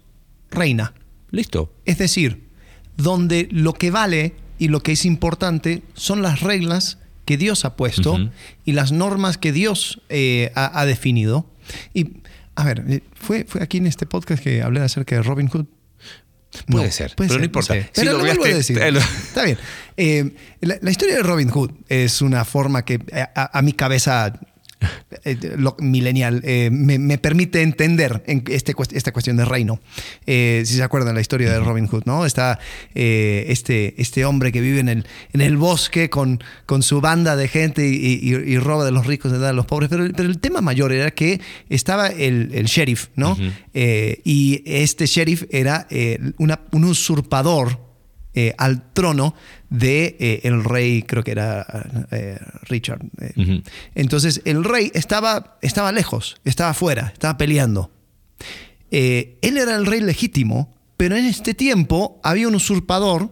reina. 0.50 0.94
Listo. 1.30 1.72
Es 1.84 1.98
decir, 1.98 2.48
donde 2.96 3.48
lo 3.50 3.74
que 3.74 3.90
vale 3.90 4.34
y 4.58 4.68
lo 4.68 4.82
que 4.82 4.92
es 4.92 5.04
importante 5.04 5.82
son 5.94 6.22
las 6.22 6.40
reglas 6.40 6.98
que 7.24 7.36
Dios 7.36 7.64
ha 7.64 7.76
puesto 7.76 8.14
uh 8.14 8.18
-huh. 8.18 8.30
y 8.64 8.72
las 8.72 8.92
normas 8.92 9.38
que 9.38 9.52
Dios 9.52 10.00
eh, 10.08 10.50
ha, 10.54 10.80
ha, 10.80 10.84
definido. 10.84 11.46
Y, 11.94 12.08
a 12.56 12.64
ver, 12.64 12.84
eh, 12.88 13.02
¿fue, 13.14 13.44
¿fue 13.44 13.62
aquí 13.62 13.78
en 13.78 13.86
este 13.86 14.06
podcast 14.06 14.42
que 14.42 14.62
hablé 14.62 14.80
acerca 14.80 15.14
de 15.14 15.22
Robin 15.22 15.48
Hood? 15.48 15.66
Puede 16.66 16.86
no, 16.86 16.92
ser, 16.92 17.14
puede 17.14 17.28
pero 17.28 17.34
ser, 17.34 17.38
no 17.40 17.44
importa. 17.44 17.74
No 17.74 17.80
sé. 17.80 17.90
Pero 17.94 18.12
lo 18.12 18.18
vuelvo 18.20 18.44
a 18.44 18.48
decir. 18.48 18.78
Está 18.82 19.44
bien. 19.44 19.58
Eh, 19.96 20.34
la, 20.60 20.78
la, 20.80 20.90
historia 20.90 21.16
de 21.16 21.22
Robin 21.22 21.48
Hood 21.48 21.70
es 21.88 22.22
una 22.22 22.44
forma 22.44 22.84
que 22.84 22.98
a, 23.34 23.58
a 23.58 23.62
mi 23.62 23.72
cabeza 23.72 24.32
eh, 25.24 25.36
lo, 25.56 25.76
millennial 25.78 26.40
eh, 26.44 26.70
me, 26.72 26.98
me, 26.98 27.18
permite 27.18 27.62
entender 27.62 28.22
en 28.26 28.44
este, 28.48 28.74
esta 28.92 29.12
cuestión 29.12 29.36
de 29.36 29.44
reino. 29.44 29.80
Eh, 30.26 30.62
si 30.64 30.74
se 30.74 30.82
acuerdan 30.82 31.14
la 31.14 31.20
historia 31.20 31.50
de 31.50 31.60
Robin 31.60 31.86
Hood, 31.86 32.04
¿no? 32.06 32.24
Está 32.24 32.58
eh, 32.94 33.46
este, 33.48 34.00
este 34.00 34.24
hombre 34.24 34.52
que 34.52 34.60
vive 34.60 34.80
en 34.80 34.88
el, 34.88 35.06
en 35.32 35.40
el 35.40 35.56
bosque 35.56 36.08
con, 36.10 36.42
con 36.66 36.82
su 36.82 37.00
banda 37.00 37.36
de 37.36 37.48
gente 37.48 37.86
y, 37.86 38.20
y, 38.22 38.34
y 38.34 38.58
roba 38.58 38.84
de 38.84 38.92
los 38.92 39.06
ricos 39.06 39.32
y 39.32 39.38
da 39.38 39.50
a 39.50 39.52
los 39.52 39.66
pobres. 39.66 39.90
Pero, 39.90 40.08
pero, 40.16 40.28
el 40.28 40.38
tema 40.38 40.60
mayor 40.60 40.92
era 40.92 41.10
que 41.10 41.40
estaba 41.68 42.08
el, 42.08 42.50
el 42.54 42.66
sheriff, 42.66 43.08
¿no? 43.16 43.32
Uh 43.32 43.36
-huh. 43.36 44.20
y 44.24 44.62
este 44.64 45.06
sheriff 45.06 45.44
era 45.50 45.86
una, 46.38 46.60
un 46.72 46.84
usurpador 46.84 47.89
eh, 48.32 48.54
al 48.58 48.92
trono 48.92 49.34
de 49.70 50.16
eh, 50.20 50.40
el 50.44 50.62
rey, 50.62 51.02
creo 51.02 51.24
que 51.24 51.32
era 51.32 51.66
eh, 52.12 52.38
Richard. 52.68 53.02
Uh 53.02 53.42
-huh. 53.42 53.64
Entonces 53.96 54.40
el 54.44 54.62
rey 54.62 54.92
estaba, 54.94 55.58
estaba 55.62 55.90
lejos, 55.90 56.36
estaba 56.44 56.72
fuera, 56.72 57.10
estaba 57.12 57.36
peleando. 57.36 57.90
él 58.92 59.36
era 59.42 59.74
el 59.74 59.84
rey 59.84 60.00
legítimo, 60.00 60.72
pero 60.96 61.16
en 61.16 61.24
este 61.24 61.54
tiempo 61.54 62.20
había 62.22 62.46
un 62.46 62.54
usurpador 62.54 63.30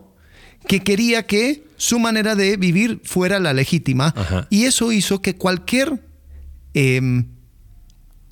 que 0.66 0.80
quería 0.80 1.26
que 1.26 1.64
su 1.76 2.00
manera 2.00 2.34
de 2.34 2.56
vivir 2.56 3.00
fuera 3.04 3.38
la 3.38 3.52
legítima 3.52 4.12
y 4.50 4.64
eso 4.64 4.90
hizo 4.90 5.22
que 5.22 5.36
cualquier 5.36 6.02
em, 6.74 7.26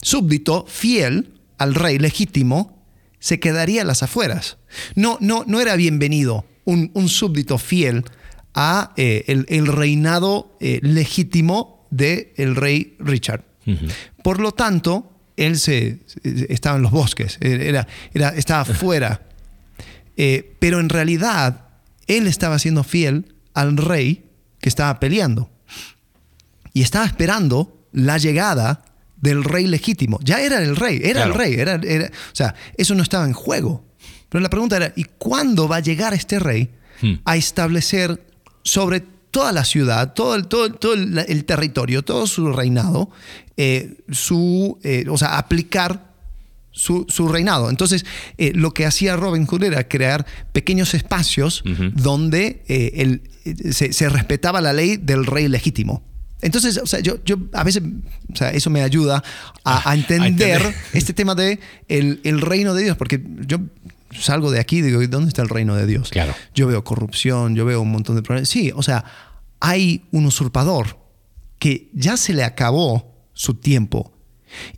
súbdito 0.02 0.66
fiel 0.66 1.32
al 1.58 1.76
rey 1.76 1.98
legítimo 1.98 2.84
se 3.20 3.38
quedaría 3.38 3.82
a 3.82 3.84
las 3.84 4.02
afueras. 4.02 4.58
No, 4.96 5.16
no, 5.20 5.44
no 5.46 5.60
era 5.60 5.76
bienvenido 5.76 6.44
un, 6.66 6.90
un 6.92 7.08
súbdito 7.08 7.56
fiel 7.56 8.04
a 8.54 8.92
eh, 8.96 9.24
el, 9.28 9.46
el, 9.48 9.66
reinado 9.66 10.56
eh, 10.60 10.80
legítimo 10.82 11.86
del 11.90 12.28
el 12.36 12.56
rey 12.56 12.96
Richard. 12.98 13.44
Uh 13.66 13.70
-huh. 13.70 13.92
Por 14.22 14.40
lo 14.40 14.52
tanto, 14.52 15.12
él 15.36 15.58
se, 15.58 16.00
estaba 16.48 16.76
en 16.76 16.82
los 16.82 16.92
bosques, 16.92 17.38
era, 17.40 17.86
era, 18.12 18.28
estaba 18.30 18.64
fuera. 18.82 19.22
Eh, 20.16 20.56
pero 20.58 20.80
en 20.80 20.88
realidad, 20.88 21.68
él 22.06 22.26
estaba 22.26 22.58
siendo 22.58 22.82
fiel 22.84 23.34
al 23.54 23.76
rey 23.76 24.24
que 24.60 24.68
estaba 24.68 24.98
peleando. 24.98 25.50
Y 26.72 26.82
estaba 26.82 27.06
esperando 27.06 27.86
la 27.92 28.18
llegada 28.18 28.84
del 29.16 29.44
rey 29.44 29.66
legítimo. 29.66 30.18
Ya 30.22 30.40
era 30.40 30.62
el 30.62 30.76
rey, 30.76 31.00
era 31.02 31.24
claro. 31.24 31.32
el 31.32 31.38
rey. 31.38 31.54
Era, 31.54 31.74
era, 31.82 32.06
o 32.06 32.34
sea, 32.34 32.54
eso 32.76 32.94
no 32.94 33.02
estaba 33.02 33.26
en 33.26 33.32
juego. 33.32 33.84
Pero 34.28 34.42
la 34.42 34.50
pregunta 34.50 34.76
era, 34.76 34.92
¿y 34.96 35.04
cuándo 35.18 35.68
va 35.68 35.76
a 35.76 35.80
llegar 35.80 36.14
este 36.14 36.38
rey 36.38 36.70
hmm. 37.02 37.14
a 37.24 37.36
establecer 37.36 38.20
sobre 38.62 39.04
toda 39.36 39.52
la 39.52 39.64
ciudad, 39.64 40.14
todo 40.14 40.34
el, 40.34 40.46
todo, 40.46 40.72
todo 40.72 40.94
el, 40.94 41.18
el 41.18 41.44
territorio, 41.44 42.02
todo 42.02 42.26
su 42.26 42.52
reinado, 42.52 43.10
eh, 43.58 43.98
su, 44.10 44.78
eh, 44.82 45.04
o 45.10 45.18
sea, 45.18 45.36
aplicar 45.36 46.14
su, 46.70 47.04
su, 47.08 47.28
reinado. 47.28 47.68
Entonces, 47.68 48.06
eh, 48.38 48.52
lo 48.54 48.72
que 48.72 48.86
hacía 48.86 49.14
Robin 49.14 49.46
Hood 49.46 49.64
era 49.64 49.88
crear 49.88 50.24
pequeños 50.52 50.94
espacios 50.94 51.62
uh 51.66 51.68
-huh. 51.68 51.92
donde 51.92 52.62
el, 52.66 53.22
se, 53.72 53.92
se, 53.92 54.08
respetaba 54.08 54.60
la 54.62 54.72
ley 54.72 54.96
del 54.96 55.26
rey 55.26 55.48
legítimo. 55.48 56.02
Entonces, 56.40 56.78
o 56.78 56.86
sea, 56.86 57.00
yo, 57.00 57.22
yo 57.24 57.36
a 57.52 57.62
veces, 57.62 57.82
o 58.32 58.36
sea, 58.36 58.50
eso 58.50 58.70
me 58.70 58.82
ayuda 58.82 59.22
a, 59.64 59.90
a 59.90 59.94
entender, 59.94 60.22
a 60.22 60.26
entender. 60.28 60.74
este 60.92 61.12
tema 61.12 61.34
de 61.34 61.60
el, 61.88 62.20
el 62.24 62.40
reino 62.40 62.72
de 62.72 62.84
Dios, 62.84 62.96
porque 62.96 63.22
yo 63.46 63.58
salgo 64.20 64.50
de 64.50 64.60
aquí 64.60 64.78
y 64.78 64.82
digo, 64.82 65.06
¿dónde 65.06 65.28
está 65.28 65.42
el 65.42 65.48
reino 65.48 65.74
de 65.74 65.86
Dios? 65.86 66.10
Claro. 66.10 66.34
Yo 66.54 66.66
veo 66.66 66.84
corrupción, 66.84 67.54
yo 67.54 67.64
veo 67.64 67.80
un 67.80 67.90
montón 67.90 68.16
de 68.16 68.22
problemas. 68.22 68.48
Sí, 68.48 68.72
o 68.74 68.82
sea, 68.82 69.04
hay 69.60 70.04
un 70.12 70.26
usurpador 70.26 70.98
que 71.58 71.90
ya 71.92 72.16
se 72.16 72.34
le 72.34 72.44
acabó 72.44 73.14
su 73.32 73.54
tiempo 73.54 74.12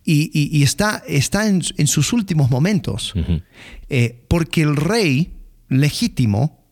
y, 0.05 0.31
y, 0.33 0.57
y 0.57 0.63
está, 0.63 1.03
está 1.07 1.49
en, 1.49 1.63
en, 1.77 1.87
sus 1.87 2.13
últimos 2.13 2.51
momentos. 2.51 3.15
Uh 3.15 3.19
-huh. 3.19 3.43
eh, 3.89 4.25
porque 4.29 4.63
el 4.63 4.77
rey 4.77 5.35
legítimo 5.69 6.65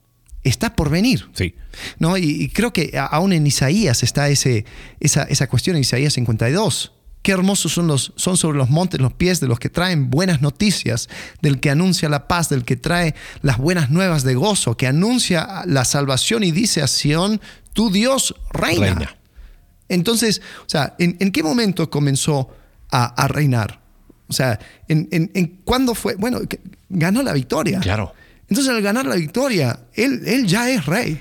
está 0.43 0.75
por 0.75 0.91
venir. 0.91 1.29
Sí. 1.35 1.55
¿no? 1.99 2.17
Y, 2.17 2.25
y, 2.25 2.49
creo 2.49 2.73
que 2.73 2.93
aún 2.99 3.33
en 3.33 3.47
Isaías 3.47 4.03
está 4.03 4.29
ese, 4.29 4.65
esa, 5.01 5.25
esa 5.25 5.49
cuestión 5.49 5.77
en 5.77 5.83
Isaías 5.83 6.15
52 6.15 6.93
Qué 7.27 7.33
hermosos 7.33 7.73
son, 7.73 7.89
los, 7.89 8.13
son 8.15 8.37
sobre 8.37 8.57
los 8.57 8.71
montes 8.71 9.01
los 9.01 9.13
pies 9.13 9.41
de 9.41 9.49
los 9.49 9.59
que 9.59 9.69
traen 9.69 10.11
buenas 10.11 10.43
noticias, 10.43 11.09
del 11.43 11.59
que 11.59 11.71
anuncia 11.71 12.09
la 12.09 12.29
paz, 12.29 12.49
del 12.51 12.65
que 12.65 12.77
trae 12.77 13.17
las 13.43 13.59
buenas 13.59 13.91
nuevas 13.91 14.23
de 14.23 14.37
gozo, 14.37 14.77
que 14.77 14.87
anuncia 14.87 15.65
la 15.67 15.85
salvación 15.85 16.45
y 16.45 16.53
dice 16.53 16.83
a 16.83 16.87
Sión, 16.87 17.41
tu 17.73 17.91
Dios 17.91 18.37
reina. 18.53 18.87
reina. 18.95 19.17
Entonces, 19.89 20.41
o 20.61 20.69
sea, 20.69 20.95
¿en, 21.01 21.17
en 21.19 21.33
qué 21.33 21.43
momento 21.43 21.91
comenzó 21.91 22.49
a, 22.93 23.07
a 23.21 23.27
reinar? 23.27 23.81
O 24.29 24.33
sea, 24.33 24.61
¿en, 24.87 25.09
en, 25.11 25.33
en 25.35 25.49
cuándo 25.65 25.97
fue? 25.97 26.15
Bueno, 26.15 26.39
ganó 26.91 27.25
la 27.25 27.33
victoria. 27.33 27.81
Claro. 27.81 28.15
Entonces, 28.49 28.73
al 28.73 28.83
ganar 28.83 29.05
la 29.05 29.17
victoria, 29.17 29.81
él, 29.95 30.23
él 30.27 30.47
ya 30.47 30.71
es 30.71 30.87
rey. 30.87 31.21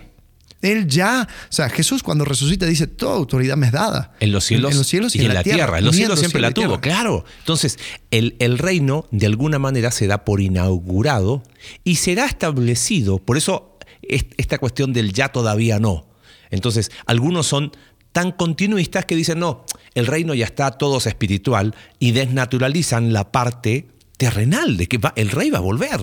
Él 0.61 0.87
ya, 0.87 1.27
o 1.49 1.51
sea, 1.53 1.69
Jesús 1.69 2.01
cuando 2.01 2.25
resucita 2.25 2.65
dice, 2.65 2.87
toda 2.87 3.15
autoridad 3.15 3.55
me 3.57 3.67
es 3.67 3.71
dada. 3.71 4.13
En 4.19 4.31
los 4.31 4.45
cielos, 4.45 4.71
en 4.71 4.77
los 4.77 4.87
cielos 4.87 5.15
y, 5.15 5.19
en 5.21 5.33
la 5.33 5.43
tierra. 5.43 5.77
En 5.79 5.85
los 5.85 5.95
cielos 5.95 6.19
siempre 6.19 6.39
cielo 6.39 6.47
la 6.47 6.53
tuvo, 6.53 6.81
claro. 6.81 7.25
Entonces, 7.39 7.77
el, 8.09 8.35
el 8.39 8.57
reino 8.57 9.05
de 9.11 9.27
alguna 9.27 9.59
manera 9.59 9.91
se 9.91 10.07
da 10.07 10.25
por 10.25 10.41
inaugurado 10.41 11.43
y 11.83 11.95
será 11.97 12.25
establecido. 12.25 13.19
Por 13.19 13.37
eso 13.37 13.77
es- 14.01 14.25
esta 14.37 14.57
cuestión 14.57 14.91
del 14.93 15.13
ya 15.13 15.29
todavía 15.29 15.79
no. 15.79 16.07
Entonces, 16.49 16.89
algunos 17.05 17.45
son 17.47 17.71
tan 18.11 18.31
continuistas 18.31 19.05
que 19.05 19.15
dicen, 19.15 19.39
no, 19.39 19.65
el 19.93 20.07
reino 20.07 20.33
ya 20.33 20.45
está, 20.45 20.71
todo 20.71 20.97
es 20.99 21.05
espiritual, 21.05 21.75
y 21.99 22.11
desnaturalizan 22.11 23.11
la 23.13 23.31
parte 23.31 23.87
terrenal 24.17 24.77
de 24.77 24.87
que 24.87 24.97
va- 24.97 25.13
el 25.17 25.29
rey 25.29 25.49
va 25.49 25.57
a 25.57 25.61
volver. 25.61 25.99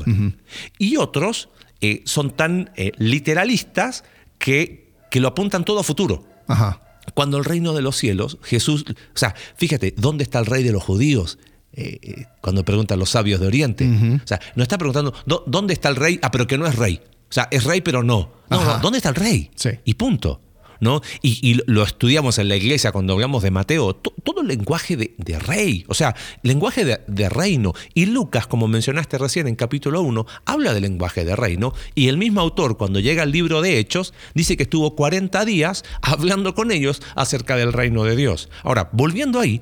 Y 0.78 0.98
otros 0.98 1.48
eh, 1.80 2.02
son 2.04 2.30
tan 2.36 2.70
eh, 2.76 2.92
literalistas 2.98 4.04
que, 4.42 4.92
que 5.10 5.20
lo 5.20 5.28
apuntan 5.28 5.64
todo 5.64 5.78
a 5.80 5.82
futuro. 5.84 6.24
Ajá. 6.48 6.80
Cuando 7.14 7.38
el 7.38 7.44
reino 7.44 7.72
de 7.74 7.82
los 7.82 7.96
cielos, 7.96 8.38
Jesús, 8.42 8.84
o 8.88 9.18
sea, 9.18 9.34
fíjate, 9.56 9.94
¿dónde 9.96 10.24
está 10.24 10.38
el 10.40 10.46
rey 10.46 10.62
de 10.64 10.72
los 10.72 10.82
judíos? 10.82 11.38
Eh, 11.74 11.98
eh, 12.02 12.24
cuando 12.40 12.64
preguntan 12.64 12.98
los 12.98 13.10
sabios 13.10 13.40
de 13.40 13.46
Oriente. 13.46 13.88
O 14.22 14.26
sea, 14.26 14.40
no 14.56 14.62
está 14.62 14.76
preguntando, 14.78 15.14
"¿Dó- 15.24 15.44
¿dónde 15.46 15.72
está 15.74 15.88
el 15.88 15.96
rey? 15.96 16.18
Ah, 16.22 16.30
pero 16.30 16.46
que 16.46 16.58
no 16.58 16.66
es 16.66 16.76
rey. 16.76 17.00
O 17.30 17.32
sea, 17.32 17.48
es 17.50 17.64
rey, 17.64 17.80
pero 17.80 18.02
no. 18.02 18.30
No, 18.50 18.60
Ajá. 18.60 18.74
no, 18.76 18.82
¿dónde 18.82 18.98
está 18.98 19.08
el 19.08 19.14
rey? 19.14 19.50
Sí. 19.54 19.70
Y 19.84 19.94
punto. 19.94 20.40
¿No? 20.82 21.00
Y, 21.22 21.60
lo 21.66 21.84
estudiamos 21.84 22.38
en 22.40 22.48
la 22.48 22.56
iglesia 22.56 22.90
cuando 22.90 23.12
hablamos 23.12 23.44
de 23.44 23.52
Mateo, 23.52 23.94
to- 23.94 24.12
todo 24.24 24.40
el 24.40 24.48
lenguaje 24.48 24.96
de, 24.96 25.38
rey, 25.38 25.84
o 25.86 25.94
sea, 25.94 26.16
lenguaje 26.42 26.84
de, 26.84 26.98
de 27.06 27.28
reino. 27.28 27.72
Y 27.94 28.06
Lucas, 28.06 28.48
como 28.48 28.66
mencionaste 28.66 29.16
recién 29.16 29.46
en 29.46 29.54
capítulo 29.54 30.02
1, 30.02 30.26
habla 30.44 30.74
del 30.74 30.82
lenguaje 30.82 31.24
de 31.24 31.36
reino. 31.36 31.72
Y 31.94 32.08
el 32.08 32.16
mismo 32.18 32.40
autor, 32.40 32.76
cuando 32.78 32.98
llega 32.98 33.22
al 33.22 33.30
libro 33.30 33.62
de 33.62 33.78
Hechos, 33.78 34.12
dice 34.34 34.56
que 34.56 34.64
estuvo 34.64 34.96
40 34.96 35.44
días 35.44 35.84
hablando 36.02 36.56
con 36.56 36.72
ellos 36.72 37.00
acerca 37.14 37.54
del 37.54 37.72
reino 37.72 38.02
de 38.02 38.16
Dios. 38.16 38.48
Ahora, 38.64 38.90
volviendo 38.92 39.38
ahí, 39.38 39.60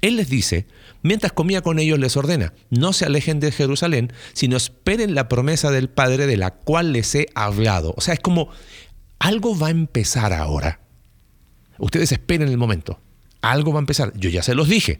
él 0.00 0.16
les 0.16 0.30
dice, 0.30 0.66
mientras 1.02 1.32
comía 1.32 1.60
con 1.60 1.78
ellos 1.78 1.98
les 1.98 2.16
ordena, 2.16 2.54
no 2.70 2.92
se 2.94 3.04
alejen 3.04 3.40
de 3.40 3.52
Jerusalén, 3.52 4.12
sino 4.32 4.56
esperen 4.56 5.14
la 5.14 5.28
promesa 5.28 5.70
del 5.70 5.90
Padre 5.90 6.26
de 6.26 6.36
la 6.38 6.50
cual 6.52 6.92
les 6.92 7.14
he 7.14 7.28
hablado. 7.34 7.94
O 7.96 8.00
sea, 8.00 8.14
es 8.14 8.20
como, 8.20 8.48
algo 9.22 9.56
va 9.56 9.68
a 9.68 9.70
empezar 9.70 10.32
ahora. 10.32 10.80
Ustedes 11.78 12.10
esperen 12.10 12.48
el 12.48 12.58
momento. 12.58 12.98
Algo 13.40 13.72
va 13.72 13.78
a 13.78 13.80
empezar. 13.86 14.12
Yo 14.16 14.28
ya 14.28 14.42
se 14.42 14.56
los 14.56 14.68
dije. 14.68 14.98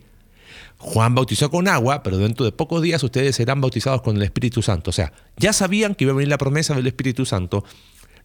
Juan 0.78 1.16
bautizó 1.16 1.50
con 1.50 1.66
agua, 1.66 2.04
pero 2.04 2.18
dentro 2.18 2.44
de 2.44 2.52
pocos 2.52 2.82
días 2.82 3.02
ustedes 3.02 3.34
serán 3.34 3.60
bautizados 3.60 4.00
con 4.02 4.16
el 4.16 4.22
Espíritu 4.22 4.62
Santo. 4.62 4.90
O 4.90 4.92
sea, 4.92 5.12
ya 5.38 5.52
sabían 5.52 5.96
que 5.96 6.04
iba 6.04 6.12
a 6.12 6.16
venir 6.16 6.28
la 6.28 6.38
promesa 6.38 6.72
del 6.74 6.86
Espíritu 6.86 7.26
Santo. 7.26 7.64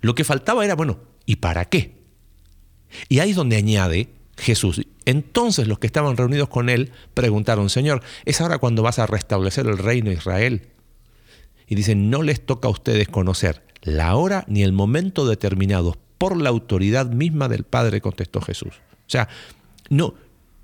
Lo 0.02 0.14
que 0.14 0.24
faltaba 0.24 0.64
era, 0.64 0.76
bueno, 0.76 1.00
¿y 1.26 1.38
para 1.38 1.66
qué? 1.66 1.96
Y 3.10 3.18
ahí 3.18 3.32
es 3.32 3.36
donde 3.36 3.56
añade 3.56 4.10
Jesús. 4.38 4.86
Entonces 5.06 5.68
los 5.68 5.80
que 5.80 5.88
estaban 5.88 6.16
reunidos 6.16 6.48
con 6.48 6.70
él 6.70 6.92
preguntaron, 7.16 7.72
Señor, 7.72 8.04
¿es 8.26 8.40
ahora 8.40 8.60
cuando 8.60 8.84
vas 8.84 9.00
a 9.00 9.08
restablecer 9.08 9.66
el 9.66 9.80
reino 9.80 10.12
de 10.12 10.18
Israel? 10.18 10.68
Y 11.68 11.74
dicen, 11.74 12.12
no 12.12 12.22
les 12.22 12.46
toca 12.46 12.68
a 12.68 12.72
ustedes 12.72 13.08
conocer 13.08 13.67
la 13.82 14.16
hora 14.16 14.46
ni 14.48 14.64
el 14.64 14.74
momento 14.74 15.28
determinados 15.28 15.98
por 16.18 16.40
la 16.42 16.50
autoridad 16.50 17.08
misma 17.08 17.48
del 17.48 17.64
Padre, 17.64 18.02
contestó 18.02 18.42
Jesús. 18.42 18.74
O 18.92 19.10
sea, 19.10 19.30
no, 19.90 20.16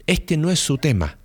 este 0.07 0.37
no 0.37 0.51
es 0.51 0.59
su 0.59 0.77
tema. 0.77 1.17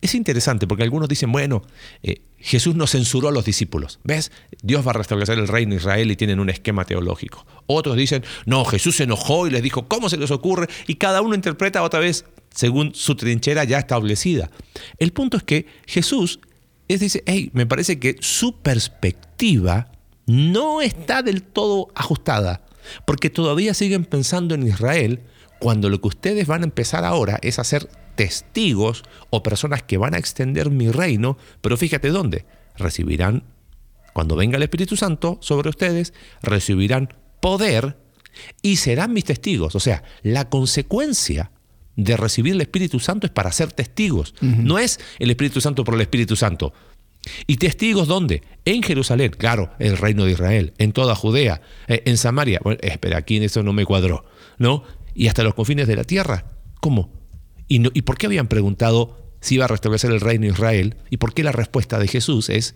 Es 0.00 0.14
interesante 0.14 0.66
porque 0.66 0.82
algunos 0.82 1.08
dicen, 1.08 1.32
bueno, 1.32 1.62
eh, 2.02 2.20
Jesús 2.38 2.76
no 2.76 2.86
censuró 2.86 3.28
a 3.28 3.32
los 3.32 3.44
discípulos. 3.44 3.98
¿Ves? 4.04 4.30
Dios 4.62 4.86
va 4.86 4.90
a 4.90 4.94
restablecer 4.94 5.38
el 5.38 5.48
reino 5.48 5.70
de 5.70 5.78
Israel 5.78 6.10
y 6.10 6.16
tienen 6.16 6.38
un 6.38 6.50
esquema 6.50 6.84
teológico. 6.84 7.46
Otros 7.66 7.96
dicen, 7.96 8.22
no, 8.44 8.64
Jesús 8.64 8.96
se 8.96 9.04
enojó 9.04 9.46
y 9.46 9.50
les 9.50 9.62
dijo, 9.62 9.88
¿cómo 9.88 10.08
se 10.08 10.16
les 10.16 10.30
ocurre? 10.30 10.68
Y 10.86 10.96
cada 10.96 11.22
uno 11.22 11.34
interpreta 11.34 11.82
otra 11.82 12.00
vez 12.00 12.24
según 12.54 12.94
su 12.94 13.16
trinchera 13.16 13.64
ya 13.64 13.78
establecida. 13.78 14.50
El 14.98 15.12
punto 15.12 15.36
es 15.36 15.42
que 15.42 15.66
Jesús 15.86 16.40
es, 16.88 17.00
dice, 17.00 17.22
hey, 17.26 17.50
me 17.52 17.66
parece 17.66 17.98
que 17.98 18.16
su 18.20 18.60
perspectiva 18.60 19.90
no 20.26 20.82
está 20.82 21.22
del 21.22 21.42
todo 21.42 21.88
ajustada, 21.94 22.64
porque 23.06 23.30
todavía 23.30 23.74
siguen 23.74 24.04
pensando 24.04 24.54
en 24.54 24.66
Israel 24.66 25.20
cuando 25.58 25.88
lo 25.88 26.00
que 26.00 26.08
ustedes 26.08 26.46
van 26.46 26.62
a 26.62 26.66
empezar 26.66 27.04
ahora 27.04 27.38
es 27.42 27.58
a 27.58 27.64
ser 27.64 27.88
testigos 28.14 29.02
o 29.30 29.42
personas 29.42 29.82
que 29.82 29.98
van 29.98 30.14
a 30.14 30.18
extender 30.18 30.70
mi 30.70 30.90
reino, 30.90 31.38
pero 31.60 31.76
fíjate 31.76 32.08
dónde, 32.10 32.44
recibirán, 32.76 33.44
cuando 34.12 34.36
venga 34.36 34.56
el 34.56 34.62
Espíritu 34.62 34.96
Santo 34.96 35.38
sobre 35.42 35.68
ustedes, 35.68 36.14
recibirán 36.42 37.14
poder 37.40 37.98
y 38.62 38.76
serán 38.76 39.12
mis 39.12 39.24
testigos. 39.24 39.74
O 39.74 39.80
sea, 39.80 40.02
la 40.22 40.48
consecuencia 40.48 41.52
de 41.96 42.16
recibir 42.16 42.54
el 42.54 42.60
Espíritu 42.60 42.98
Santo 43.00 43.26
es 43.26 43.32
para 43.32 43.52
ser 43.52 43.72
testigos. 43.72 44.34
No 44.40 44.78
es 44.78 45.00
el 45.18 45.30
Espíritu 45.30 45.60
Santo 45.60 45.84
por 45.84 45.94
el 45.94 46.00
Espíritu 46.00 46.36
Santo. 46.36 46.72
¿Y 47.46 47.56
testigos 47.56 48.08
dónde? 48.08 48.42
En 48.64 48.82
Jerusalén, 48.82 49.32
claro, 49.36 49.70
el 49.78 49.96
reino 49.96 50.24
de 50.24 50.32
Israel, 50.32 50.72
en 50.78 50.92
toda 50.92 51.14
Judea, 51.14 51.60
eh, 51.88 52.02
en 52.06 52.16
Samaria. 52.16 52.60
Bueno, 52.62 52.78
espera, 52.82 53.18
aquí 53.18 53.36
en 53.36 53.42
eso 53.44 53.62
no 53.62 53.72
me 53.72 53.84
cuadró, 53.84 54.24
¿no? 54.58 54.82
Y 55.14 55.28
hasta 55.28 55.42
los 55.42 55.54
confines 55.54 55.86
de 55.88 55.96
la 55.96 56.04
tierra. 56.04 56.46
¿Cómo? 56.80 57.12
¿Y, 57.68 57.78
no- 57.80 57.90
¿Y 57.94 58.02
por 58.02 58.16
qué 58.18 58.26
habían 58.26 58.48
preguntado 58.48 59.18
si 59.40 59.56
iba 59.56 59.64
a 59.64 59.68
restablecer 59.68 60.10
el 60.10 60.20
reino 60.20 60.42
de 60.46 60.52
Israel? 60.52 60.96
¿Y 61.10 61.16
por 61.18 61.34
qué 61.34 61.42
la 61.42 61.52
respuesta 61.52 61.98
de 61.98 62.08
Jesús 62.08 62.48
es 62.48 62.74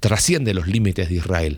trasciende 0.00 0.54
los 0.54 0.66
límites 0.66 1.08
de 1.08 1.14
Israel? 1.16 1.56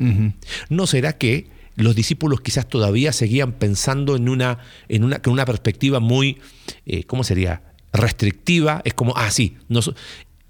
¿No 0.68 0.86
será 0.86 1.16
que 1.18 1.48
los 1.74 1.94
discípulos 1.94 2.40
quizás 2.40 2.68
todavía 2.68 3.12
seguían 3.12 3.52
pensando 3.52 4.16
en 4.16 4.28
una, 4.28 4.58
en 4.88 5.04
una, 5.04 5.20
con 5.20 5.32
una 5.32 5.44
perspectiva 5.44 6.00
muy, 6.00 6.38
eh, 6.86 7.04
¿cómo 7.04 7.22
sería? 7.24 7.62
Restrictiva. 7.92 8.82
Es 8.84 8.94
como, 8.94 9.14
ah, 9.16 9.30
sí, 9.30 9.56
nos- 9.68 9.92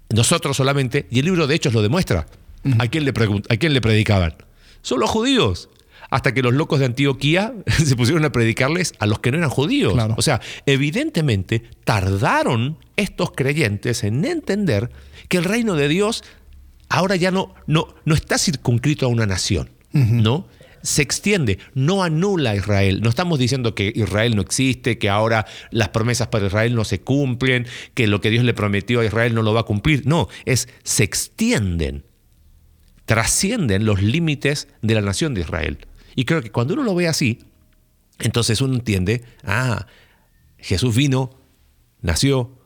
nosotros 0.09 0.57
solamente, 0.57 1.07
y 1.09 1.19
el 1.19 1.25
libro 1.25 1.47
de 1.47 1.55
Hechos 1.55 1.73
lo 1.73 1.81
demuestra. 1.81 2.27
¿A, 2.79 2.87
quién 2.87 3.05
le 3.05 3.13
¿A 3.49 3.57
quién 3.57 3.73
le 3.73 3.81
predicaban? 3.81 4.35
Son 4.81 4.99
los 4.99 5.09
judíos. 5.09 5.69
Hasta 6.09 6.33
que 6.33 6.41
los 6.41 6.53
locos 6.53 6.79
de 6.79 6.85
Antioquía 6.85 7.53
se 7.67 7.95
pusieron 7.95 8.23
a 8.25 8.31
predicarles 8.31 8.93
a 8.99 9.05
los 9.05 9.19
que 9.19 9.31
no 9.31 9.37
eran 9.37 9.49
judíos. 9.49 9.93
Claro. 9.93 10.15
O 10.17 10.21
sea, 10.21 10.41
evidentemente 10.65 11.63
tardaron 11.83 12.77
estos 12.95 13.31
creyentes 13.31 14.03
en 14.03 14.23
entender 14.23 14.89
que 15.27 15.37
el 15.37 15.43
reino 15.43 15.75
de 15.75 15.87
Dios 15.87 16.23
ahora 16.89 17.15
ya 17.15 17.31
no, 17.31 17.53
no, 17.65 17.95
no 18.05 18.15
está 18.15 18.37
circunscrito 18.37 19.05
a 19.05 19.09
una 19.09 19.25
nación, 19.25 19.69
¿no? 19.91 20.47
Se 20.81 21.01
extiende, 21.01 21.59
no 21.73 22.03
anula 22.03 22.51
a 22.51 22.55
Israel. 22.55 23.01
No 23.01 23.09
estamos 23.09 23.39
diciendo 23.39 23.75
que 23.75 23.91
Israel 23.95 24.35
no 24.35 24.41
existe, 24.41 24.97
que 24.97 25.09
ahora 25.09 25.45
las 25.71 25.89
promesas 25.89 26.27
para 26.27 26.47
Israel 26.47 26.75
no 26.75 26.85
se 26.85 27.01
cumplen, 27.01 27.67
que 27.93 28.07
lo 28.07 28.21
que 28.21 28.29
Dios 28.29 28.43
le 28.43 28.53
prometió 28.53 28.99
a 29.01 29.05
Israel 29.05 29.33
no 29.33 29.41
lo 29.41 29.53
va 29.53 29.61
a 29.61 29.65
cumplir. 29.65 30.05
No, 30.05 30.27
es 30.45 30.69
se 30.83 31.03
extienden, 31.03 32.05
trascienden 33.05 33.85
los 33.85 34.01
límites 34.01 34.67
de 34.81 34.95
la 34.95 35.01
nación 35.01 35.33
de 35.33 35.41
Israel. 35.41 35.79
Y 36.15 36.25
creo 36.25 36.41
que 36.41 36.51
cuando 36.51 36.73
uno 36.73 36.83
lo 36.83 36.95
ve 36.95 37.07
así, 37.07 37.39
entonces 38.19 38.61
uno 38.61 38.75
entiende, 38.75 39.23
ah, 39.43 39.85
Jesús 40.57 40.95
vino, 40.95 41.37
nació, 42.01 42.57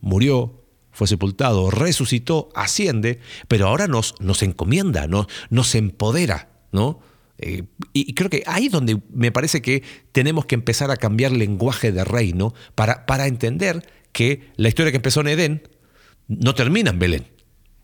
murió, 0.00 0.60
fue 0.92 1.06
sepultado, 1.06 1.70
resucitó, 1.70 2.50
asciende, 2.54 3.20
pero 3.48 3.68
ahora 3.68 3.86
nos, 3.86 4.14
nos 4.20 4.42
encomienda, 4.42 5.06
nos, 5.06 5.26
nos 5.48 5.74
empodera, 5.74 6.50
¿no? 6.72 7.00
Eh, 7.42 7.64
y 7.94 8.12
creo 8.14 8.28
que 8.28 8.42
ahí 8.46 8.66
es 8.66 8.72
donde 8.72 9.00
me 9.14 9.32
parece 9.32 9.62
que 9.62 9.82
tenemos 10.12 10.44
que 10.46 10.54
empezar 10.54 10.90
a 10.90 10.96
cambiar 10.96 11.32
lenguaje 11.32 11.90
de 11.90 12.04
reino 12.04 12.52
para, 12.74 13.06
para 13.06 13.26
entender 13.26 13.82
que 14.12 14.50
la 14.56 14.68
historia 14.68 14.92
que 14.92 14.96
empezó 14.96 15.20
en 15.22 15.28
Edén 15.28 15.62
no 16.28 16.54
termina 16.54 16.90
en 16.90 16.98
Belén. 16.98 17.26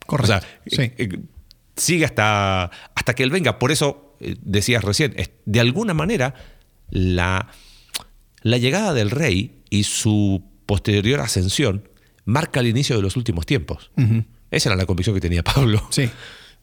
Correcto. 0.06 0.34
O 0.34 0.38
sea, 0.40 0.48
Sí. 0.66 0.82
eh, 0.82 0.94
eh, 0.98 1.18
sigue 1.76 2.04
hasta, 2.04 2.64
hasta 2.94 3.14
que 3.14 3.22
Él 3.22 3.30
venga. 3.30 3.58
Por 3.58 3.72
eso 3.72 4.16
eh, 4.20 4.36
decías 4.42 4.84
recién, 4.84 5.14
es- 5.16 5.30
de 5.46 5.60
alguna 5.60 5.94
manera, 5.94 6.34
la, 6.90 7.48
la 8.42 8.58
llegada 8.58 8.92
del 8.94 9.10
rey 9.10 9.62
y 9.70 9.84
su 9.84 10.44
posterior 10.66 11.20
ascensión 11.20 11.88
marca 12.24 12.60
el 12.60 12.66
inicio 12.66 12.96
de 12.96 13.02
los 13.02 13.16
últimos 13.16 13.46
tiempos. 13.46 13.90
Esa 14.50 14.68
era 14.70 14.76
la 14.76 14.86
convicción 14.86 15.14
que 15.14 15.20
tenía 15.20 15.42
Pablo. 15.54 15.86
Sí, 15.90 16.10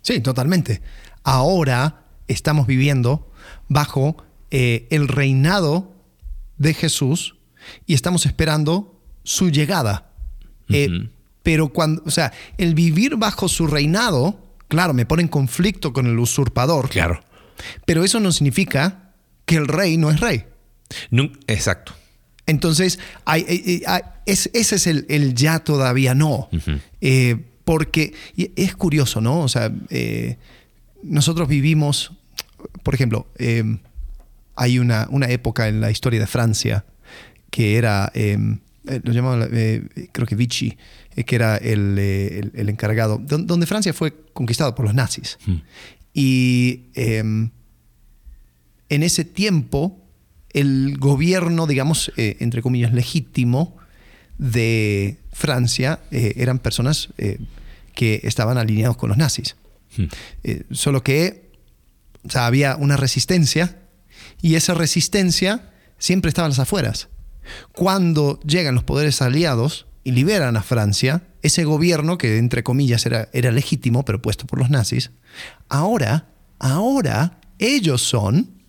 sí, 0.02 0.20
totalmente. 0.22 0.82
Ahora 1.24 2.03
estamos 2.28 2.68
viviendo 2.68 3.30
bajo 3.70 4.18
eh, 4.52 4.88
el 4.92 5.08
reinado 5.08 5.92
de 6.58 6.74
Jesús 6.74 7.36
y 7.86 7.94
estamos 7.94 8.26
esperando 8.26 9.00
su 9.24 9.50
llegada. 9.50 10.12
Eh. 10.70 11.10
Pero 11.44 11.70
cuando, 11.70 12.02
o 12.06 12.12
sea, 12.12 12.32
el 12.58 12.74
vivir 12.74 13.18
bajo 13.18 13.50
su 13.50 13.68
reinado, 13.68 14.40
claro, 14.70 14.94
me 14.94 15.06
pone 15.06 15.24
en 15.24 15.28
conflicto 15.28 15.92
con 15.92 16.06
el 16.08 16.18
usurpador. 16.18 16.90
Claro. 16.90 17.22
Pero 17.86 18.04
eso 18.04 18.20
no 18.20 18.32
significa 18.32 19.12
que 19.46 19.58
el 19.58 19.68
rey 19.68 19.98
no 19.98 20.10
es 20.10 20.20
rey. 20.22 20.46
Exacto. 21.48 21.94
Entonces, 22.46 23.00
hay- 23.26 23.46
hay- 23.48 23.84
hay- 23.88 24.02
es- 24.26 24.50
ese 24.54 24.76
es 24.76 24.88
el, 24.88 25.06
el 25.10 25.34
ya 25.34 25.60
todavía 25.60 26.14
no. 26.16 26.50
Eh, 27.02 27.38
porque 27.66 28.14
es 28.36 28.76
curioso, 28.76 29.22
¿no? 29.22 29.40
O 29.42 29.48
sea, 29.50 29.72
eh, 29.90 30.38
nosotros 31.04 31.48
vivimos, 31.48 32.12
por 32.84 32.94
ejemplo, 32.96 33.28
eh, 33.38 33.64
hay 34.56 34.80
una, 34.80 35.08
una 35.10 35.28
época 35.30 35.68
en 35.68 35.82
la 35.82 35.92
historia 35.92 36.20
de 36.20 36.28
Francia 36.28 36.86
que 37.50 37.78
era, 37.78 38.12
eh, 38.16 38.38
eh, 38.88 39.02
lo 39.04 39.14
llamaban, 39.14 39.50
eh, 39.52 39.88
creo 40.12 40.26
que 40.28 40.36
Vichy, 40.36 40.78
eh, 41.16 41.24
que 41.24 41.36
era 41.36 41.58
el, 41.58 41.98
el- 42.00 42.52
el 42.56 42.70
encargado, 42.70 43.18
don- 43.20 43.46
donde 43.48 43.66
Francia 43.68 43.94
fue 43.94 44.14
conquistado 44.34 44.74
por 44.76 44.86
los 44.86 44.94
nazis. 44.96 45.38
Y 46.14 46.86
eh, 46.96 47.20
en 47.20 49.04
ese 49.04 49.26
tiempo, 49.26 50.00
el 50.52 50.98
gobierno, 51.00 51.66
digamos, 51.68 52.12
entre 52.16 52.62
comillas, 52.62 52.94
legítimo 52.94 53.76
de 54.38 55.18
Francia 55.32 56.00
eran 56.12 56.60
personas 56.60 57.10
que 57.96 58.22
estaban 58.24 58.58
alineados 58.60 58.98
con 58.98 59.10
los 59.10 59.18
nazis. 59.18 59.56
Eh, 60.44 60.64
solo 60.72 61.04
que 61.04 61.52
había 62.34 62.76
una 62.76 62.98
resistencia 62.98 63.80
y 64.42 64.56
esa 64.56 64.74
resistencia 64.74 65.74
siempre 65.98 66.30
estaba 66.30 66.48
en 66.48 66.52
las 66.52 66.60
afueras. 66.60 67.10
Cuando 67.74 68.40
llegan 68.42 68.76
los 68.76 68.84
poderes 68.84 69.22
aliados 69.22 69.88
y 70.04 70.12
liberan 70.12 70.58
a 70.58 70.64
Francia, 70.64 71.28
ese 71.42 71.66
gobierno 71.66 72.18
que 72.18 72.38
entre 72.38 72.64
comillas 72.64 73.06
era, 73.06 73.30
era 73.34 73.52
legítimo, 73.52 74.06
pero 74.06 74.22
puesto 74.22 74.46
por 74.46 74.60
los 74.60 74.70
nazis, 74.70 75.12
ahora, 75.70 76.30
ahora 76.60 77.40
ellos 77.60 78.02
son 78.02 78.64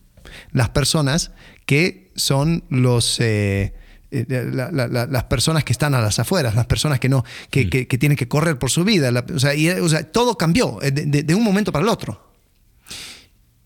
las 0.53 0.71
personas 0.71 1.33
que 1.67 2.13
son 2.17 2.65
los... 2.69 3.21
eh, 3.21 3.75
eh, 4.21 4.51
la- 4.53 4.71
la- 4.71 4.87
la- 4.89 5.07
las 5.07 5.25
personas 5.25 5.65
que 5.65 5.73
están 5.73 5.95
a 5.95 6.01
las 6.01 6.19
afueras, 6.19 6.55
las 6.55 6.67
personas 6.67 7.01
que 7.01 7.09
no, 7.09 7.25
que, 7.51 7.69
que- 7.69 7.87
que 7.89 7.99
tienen 7.99 8.17
que 8.17 8.29
correr 8.29 8.59
por 8.59 8.71
su 8.71 8.85
vida. 8.85 9.11
o, 9.35 9.39
sea, 9.39 9.55
y, 9.55 9.69
o 9.71 9.89
sea, 9.89 10.11
todo 10.11 10.37
cambió 10.39 10.81
eh, 10.83 10.91
de- 10.91 11.07
de- 11.07 11.23
de 11.23 11.35
un 11.35 11.43
momento 11.45 11.73
para 11.73 11.83
el 11.83 11.89
otro. 11.89 12.33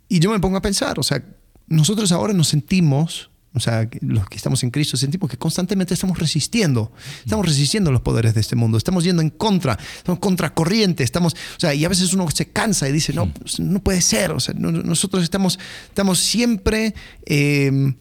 Y 0.08 0.20
yo 0.20 0.30
me 0.30 0.40
pongo 0.40 0.56
a 0.56 0.62
pensar, 0.62 0.98
o 0.98 1.02
sea, 1.02 1.22
nosotros 1.66 2.12
ahora 2.12 2.32
nos 2.32 2.48
sentimos, 2.48 3.30
o 3.54 3.60
sea, 3.60 3.88
los 4.00 4.26
que 4.28 4.36
estamos 4.36 4.62
en 4.62 4.70
Cristo 4.70 4.96
sentimos 4.96 5.28
que 5.30 5.36
constantemente 5.36 5.92
estamos 5.92 6.18
resistiendo, 6.18 6.92
estamos 7.24 7.44
resistiendo 7.44 7.92
los 7.92 8.00
poderes 8.00 8.32
de 8.34 8.40
este 8.40 8.56
mundo, 8.56 8.78
estamos 8.78 9.04
yendo 9.04 9.20
en 9.20 9.28
contra, 9.30 9.78
estamos 9.96 10.18
contracorriente, 10.20 11.02
estamos, 11.04 11.34
o 11.34 11.60
sea, 11.60 11.74
y 11.74 11.84
a 11.84 11.88
veces 11.90 12.14
uno 12.14 12.26
se 12.30 12.50
cansa 12.50 12.88
y 12.88 12.92
dice, 12.92 13.12
no, 13.12 13.30
pues, 13.32 13.60
no 13.60 13.80
puede 13.80 14.00
ser, 14.00 14.30
o 14.30 14.40
sea, 14.40 14.54
no- 14.56 14.70
nosotros 14.72 15.22
estamos, 15.22 15.58
estamos 15.88 16.18
siempre... 16.18 16.94
eh, 17.26 17.94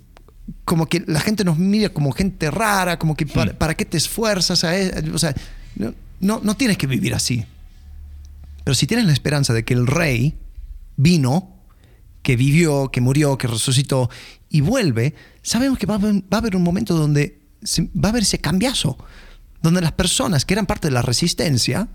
como 0.66 0.86
que 0.88 1.04
la 1.08 1.20
gente 1.20 1.44
nos 1.44 1.58
mira 1.58 1.90
como 1.90 2.12
gente 2.12 2.50
rara, 2.52 2.98
como 3.00 3.16
que 3.16 3.26
para, 3.26 3.58
para 3.58 3.74
qué 3.76 3.86
te 3.86 3.98
esfuerzas, 3.98 4.64
a 4.64 4.72
o 5.14 5.18
sea, 5.18 5.34
no, 5.76 5.94
no, 6.20 6.40
no 6.44 6.56
tienes 6.56 6.78
que 6.78 6.88
vivir 6.88 7.14
así. 7.14 7.46
Pero 8.64 8.76
si 8.76 8.88
tienes 8.88 9.06
la 9.06 9.14
esperanza 9.14 9.54
de 9.54 9.64
que 9.64 9.74
el 9.74 9.88
rey 9.88 10.36
vino, 10.96 11.54
que 12.22 12.36
vivió, 12.36 12.90
que 12.92 13.02
murió, 13.02 13.38
que 13.38 13.48
resucitó 13.48 14.10
y 14.50 14.62
vuelve, 14.62 15.16
sabemos 15.42 15.78
que 15.80 15.86
va 15.86 15.96
a 15.96 15.98
haber, 15.98 16.16
va 16.16 16.22
a 16.32 16.38
haber 16.38 16.56
un 16.56 16.64
momento 16.64 16.96
donde 16.96 17.40
se- 17.64 17.90
va 17.96 18.08
a 18.08 18.10
haber 18.10 18.24
ese 18.24 18.40
cambiazo, 18.40 18.98
donde 19.62 19.82
las 19.82 19.92
personas 19.94 20.44
que 20.46 20.54
eran 20.54 20.66
parte 20.66 20.88
de 20.88 20.94
la 20.94 21.02
resistencia 21.02 21.88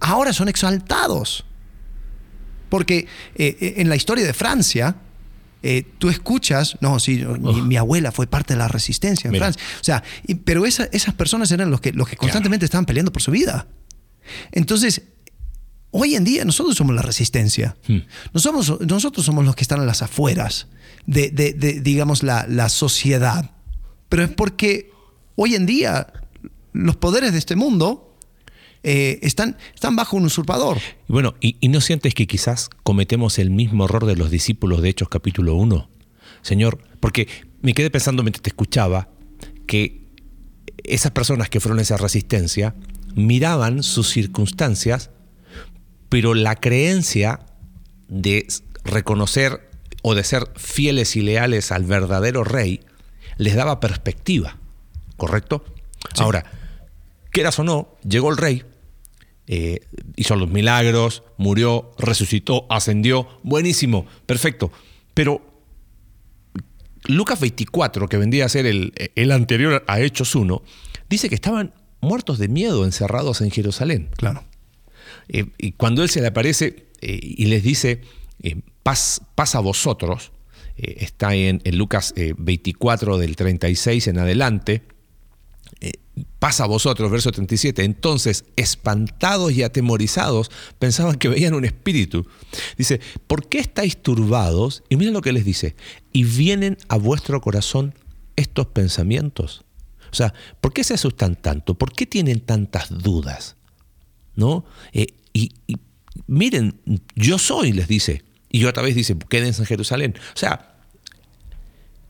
ahora 0.00 0.32
son 0.32 0.48
exaltados. 0.48 1.44
Porque 2.68 3.06
eh, 3.34 3.56
eh, 3.60 3.74
en 3.78 3.88
la 3.88 3.96
historia 3.96 4.24
de 4.24 4.34
Francia, 4.34 4.96
eh, 5.62 5.84
tú 5.98 6.08
escuchas, 6.08 6.76
no, 6.80 7.00
sí, 7.00 7.24
mi, 7.40 7.62
mi 7.62 7.76
abuela 7.76 8.12
fue 8.12 8.26
parte 8.26 8.54
de 8.54 8.58
la 8.58 8.68
resistencia 8.68 9.28
en 9.28 9.32
Mira. 9.32 9.46
Francia. 9.46 9.62
O 9.80 9.84
sea, 9.84 10.02
y- 10.26 10.34
pero 10.36 10.66
esa- 10.66 10.88
esas 10.92 11.14
personas 11.14 11.50
eran 11.50 11.70
los 11.70 11.80
que, 11.80 11.92
los 11.92 12.08
que 12.08 12.16
constantemente 12.16 12.64
estaban 12.64 12.86
peleando 12.86 13.12
por 13.12 13.22
su 13.22 13.30
vida. 13.30 13.66
Entonces, 14.52 15.02
hoy 15.90 16.14
en 16.14 16.24
día 16.24 16.44
nosotros 16.44 16.76
somos 16.76 16.94
la 16.94 17.02
resistencia. 17.02 17.76
Hmm. 17.86 17.98
Somos- 18.34 18.80
nosotros 18.80 19.24
somos 19.26 19.44
los 19.44 19.56
que 19.56 19.62
están 19.62 19.80
a 19.80 19.84
las 19.84 20.02
afueras 20.02 20.68
de, 21.06 21.30
de- 21.30 21.52
de, 21.54 21.80
digamos, 21.80 22.22
la, 22.22 22.46
la 22.48 22.68
sociedad. 22.68 23.50
Pero 24.08 24.22
es 24.24 24.30
porque 24.30 24.90
hoy 25.36 25.54
en 25.54 25.66
día 25.66 26.12
los 26.72 26.96
poderes 26.96 27.32
de 27.32 27.38
este 27.38 27.56
mundo 27.56 28.07
eh, 28.90 29.18
están, 29.20 29.58
están 29.74 29.96
bajo 29.96 30.16
un 30.16 30.24
usurpador. 30.24 30.78
Y 31.06 31.12
bueno, 31.12 31.34
¿y, 31.42 31.58
y 31.60 31.68
no 31.68 31.82
sientes 31.82 32.14
que 32.14 32.26
quizás 32.26 32.70
cometemos 32.84 33.38
el 33.38 33.50
mismo 33.50 33.84
error 33.84 34.06
de 34.06 34.16
los 34.16 34.30
discípulos 34.30 34.80
de 34.80 34.88
Hechos 34.88 35.10
capítulo 35.10 35.56
1? 35.56 35.90
Señor, 36.40 36.78
porque 36.98 37.28
me 37.60 37.74
quedé 37.74 37.90
pensando 37.90 38.22
mientras 38.22 38.40
te 38.40 38.48
escuchaba 38.48 39.10
que 39.66 40.06
esas 40.84 41.12
personas 41.12 41.50
que 41.50 41.60
fueron 41.60 41.80
a 41.80 41.82
esa 41.82 41.98
resistencia 41.98 42.76
miraban 43.14 43.82
sus 43.82 44.08
circunstancias, 44.08 45.10
pero 46.08 46.32
la 46.32 46.56
creencia 46.56 47.40
de 48.08 48.46
reconocer 48.84 49.68
o 50.00 50.14
de 50.14 50.24
ser 50.24 50.44
fieles 50.56 51.14
y 51.14 51.20
leales 51.20 51.72
al 51.72 51.84
verdadero 51.84 52.42
rey 52.42 52.80
les 53.36 53.54
daba 53.54 53.80
perspectiva, 53.80 54.56
¿correcto? 55.18 55.62
Ahora, 56.16 56.46
quieras 57.30 57.58
o 57.58 57.64
no, 57.64 57.98
llegó 58.02 58.30
el 58.30 58.38
rey, 58.38 58.64
eh, 59.48 59.80
hizo 60.16 60.36
los 60.36 60.48
milagros, 60.50 61.24
murió, 61.36 61.90
resucitó, 61.98 62.66
ascendió, 62.70 63.26
buenísimo, 63.42 64.06
perfecto. 64.26 64.70
Pero 65.14 65.42
Lucas 67.04 67.40
24, 67.40 68.08
que 68.08 68.16
vendría 68.18 68.44
a 68.44 68.48
ser 68.48 68.66
el, 68.66 68.92
el 69.14 69.32
anterior 69.32 69.84
a 69.88 70.00
Hechos 70.00 70.34
1, 70.34 70.62
dice 71.08 71.28
que 71.28 71.34
estaban 71.34 71.74
muertos 72.00 72.38
de 72.38 72.48
miedo 72.48 72.84
encerrados 72.84 73.40
en 73.40 73.50
Jerusalén. 73.50 74.10
Claro. 74.16 74.44
Eh, 75.28 75.46
y 75.58 75.72
cuando 75.72 76.02
él 76.02 76.10
se 76.10 76.20
le 76.20 76.28
aparece 76.28 76.86
eh, 77.00 77.18
y 77.22 77.46
les 77.46 77.62
dice, 77.62 78.02
eh, 78.42 78.60
paz, 78.82 79.22
paz 79.34 79.54
a 79.54 79.60
vosotros, 79.60 80.32
está 80.76 81.34
en, 81.34 81.60
en 81.64 81.76
Lucas 81.76 82.14
eh, 82.16 82.34
24 82.38 83.18
del 83.18 83.34
36 83.34 84.06
en 84.06 84.18
adelante, 84.18 84.82
paz 86.38 86.60
a 86.60 86.66
vosotros, 86.66 87.10
verso 87.10 87.32
37, 87.32 87.84
entonces 87.84 88.44
espantados 88.56 89.52
y 89.52 89.62
atemorizados 89.62 90.50
pensaban 90.78 91.16
que 91.16 91.28
veían 91.28 91.54
un 91.54 91.64
espíritu. 91.64 92.26
Dice, 92.76 93.00
¿por 93.26 93.48
qué 93.48 93.58
estáis 93.58 94.02
turbados? 94.02 94.82
Y 94.88 94.96
miren 94.96 95.14
lo 95.14 95.20
que 95.20 95.32
les 95.32 95.44
dice, 95.44 95.76
y 96.12 96.24
vienen 96.24 96.78
a 96.88 96.96
vuestro 96.96 97.40
corazón 97.40 97.94
estos 98.36 98.66
pensamientos. 98.66 99.64
O 100.10 100.14
sea, 100.14 100.32
¿por 100.60 100.72
qué 100.72 100.84
se 100.84 100.94
asustan 100.94 101.36
tanto? 101.36 101.74
¿Por 101.74 101.92
qué 101.92 102.06
tienen 102.06 102.40
tantas 102.40 102.88
dudas? 102.90 103.56
¿no? 104.38 104.64
Eh, 104.92 105.08
y, 105.32 105.52
y 105.66 105.76
miren, 106.28 106.80
yo 107.16 107.38
soy, 107.38 107.72
les 107.72 107.88
dice. 107.88 108.22
Y 108.50 108.64
otra 108.64 108.84
vez 108.84 108.94
dice, 108.94 109.16
quédense 109.28 109.62
en 109.62 109.66
Jerusalén. 109.66 110.14
O 110.34 110.38
sea, 110.38 110.67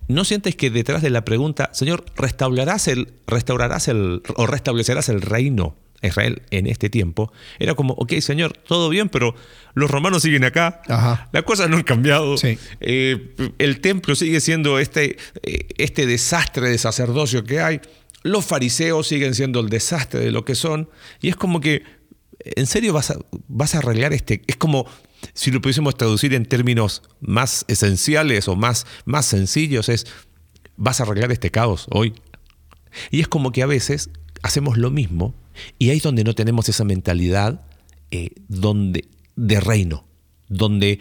¿no 0.09 0.25
sientes 0.25 0.57
que 0.57 0.71
detrás 0.71 1.03
de 1.03 1.11
la 1.11 1.25
pregunta, 1.25 1.71
Señor, 1.73 2.05
restaurarás 2.17 2.89
el, 2.89 3.13
restaurarás 3.27 3.89
el, 3.89 4.23
o 4.37 4.47
restablecerás 4.47 5.09
el 5.09 5.21
reino 5.21 5.77
a 6.03 6.07
Israel 6.09 6.43
en 6.51 6.67
este 6.67 6.91
tiempo? 6.91 7.33
Era 7.59 7.75
como, 7.75 7.93
ok, 7.95 8.15
Señor, 8.21 8.55
todo 8.55 8.89
bien, 8.89 9.09
pero 9.09 9.35
los 9.75 9.91
romanos 9.91 10.23
siguen 10.23 10.45
acá, 10.45 10.83
Ajá. 10.89 11.29
las 11.33 11.43
cosas 11.45 11.69
no 11.69 11.77
han 11.77 11.83
cambiado, 11.85 12.37
Sí. 12.39 12.59
Eh, 12.81 13.35
el 13.59 13.81
templo 13.81 14.15
sigue 14.17 14.41
siendo 14.41 14.79
este, 14.79 15.17
eh, 15.43 15.69
este 15.79 16.07
desastre 16.07 16.69
de 16.71 16.79
sacerdocio 16.79 17.45
que 17.45 17.61
hay, 17.61 17.81
los 18.23 18.45
fariseos 18.45 19.07
siguen 19.07 19.35
siendo 19.35 19.61
el 19.61 19.69
desastre 19.69 20.21
de 20.21 20.31
lo 20.33 20.45
que 20.45 20.55
son, 20.55 20.89
y 21.21 21.29
es 21.29 21.37
como 21.37 21.61
que, 21.61 21.83
¿en 22.41 22.67
serio 22.67 22.93
vas 22.93 23.11
a, 23.11 23.19
vas 23.47 23.75
a 23.75 23.79
arreglar 23.79 24.13
este? 24.13 24.43
Es 24.47 24.57
como 24.57 24.87
si 25.35 25.51
lo 25.51 25.61
pudiésemos 25.61 25.97
traducir 25.97 26.35
en 26.35 26.47
términos 26.47 27.03
más 27.21 27.65
esenciales 27.69 28.49
o 28.49 28.57
más, 28.57 28.87
más 29.05 29.27
sencillos, 29.27 29.89
es, 29.89 30.07
vas 30.77 31.01
a 31.01 31.05
arreglar 31.05 31.33
este 31.33 31.51
caos 31.51 31.87
hoy. 31.91 32.15
Y 33.11 33.21
es 33.21 33.29
como 33.29 33.53
que 33.53 33.63
a 33.63 33.67
veces 33.67 34.11
hacemos 34.43 34.79
lo 34.79 34.91
mismo 34.91 35.35
y 35.79 35.91
ahí 35.91 35.99
es 35.99 36.03
donde 36.03 36.25
no 36.25 36.35
tenemos 36.35 36.69
esa 36.69 36.85
mentalidad 36.85 37.63
eh, 38.11 38.31
donde, 38.49 39.09
de 39.37 39.61
reino, 39.61 40.07
donde 40.49 41.01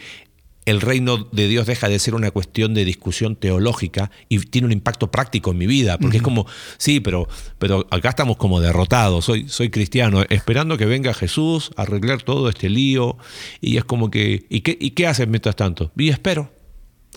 el 0.68 0.82
reino 0.82 1.28
de 1.32 1.48
Dios 1.48 1.66
deja 1.66 1.88
de 1.88 1.98
ser 1.98 2.14
una 2.14 2.30
cuestión 2.30 2.74
de 2.74 2.84
discusión 2.84 3.36
teológica 3.36 4.10
y 4.28 4.38
tiene 4.40 4.66
un 4.66 4.72
impacto 4.72 5.10
práctico 5.10 5.50
en 5.52 5.58
mi 5.58 5.66
vida, 5.66 5.96
porque 5.98 6.18
es 6.18 6.22
como, 6.22 6.46
sí, 6.76 7.00
pero, 7.00 7.26
pero 7.58 7.86
acá 7.90 8.10
estamos 8.10 8.36
como 8.36 8.60
derrotados, 8.60 9.24
soy, 9.24 9.48
soy 9.48 9.70
cristiano, 9.70 10.24
esperando 10.28 10.76
que 10.76 10.84
venga 10.84 11.14
Jesús 11.14 11.70
a 11.76 11.82
arreglar 11.82 12.22
todo 12.22 12.50
este 12.50 12.68
lío, 12.68 13.16
y 13.62 13.78
es 13.78 13.84
como 13.84 14.10
que, 14.10 14.44
¿y 14.50 14.60
qué, 14.60 14.76
y 14.78 14.90
qué 14.90 15.06
haces 15.06 15.26
mientras 15.26 15.56
tanto? 15.56 15.90
Y 15.96 16.10
espero, 16.10 16.52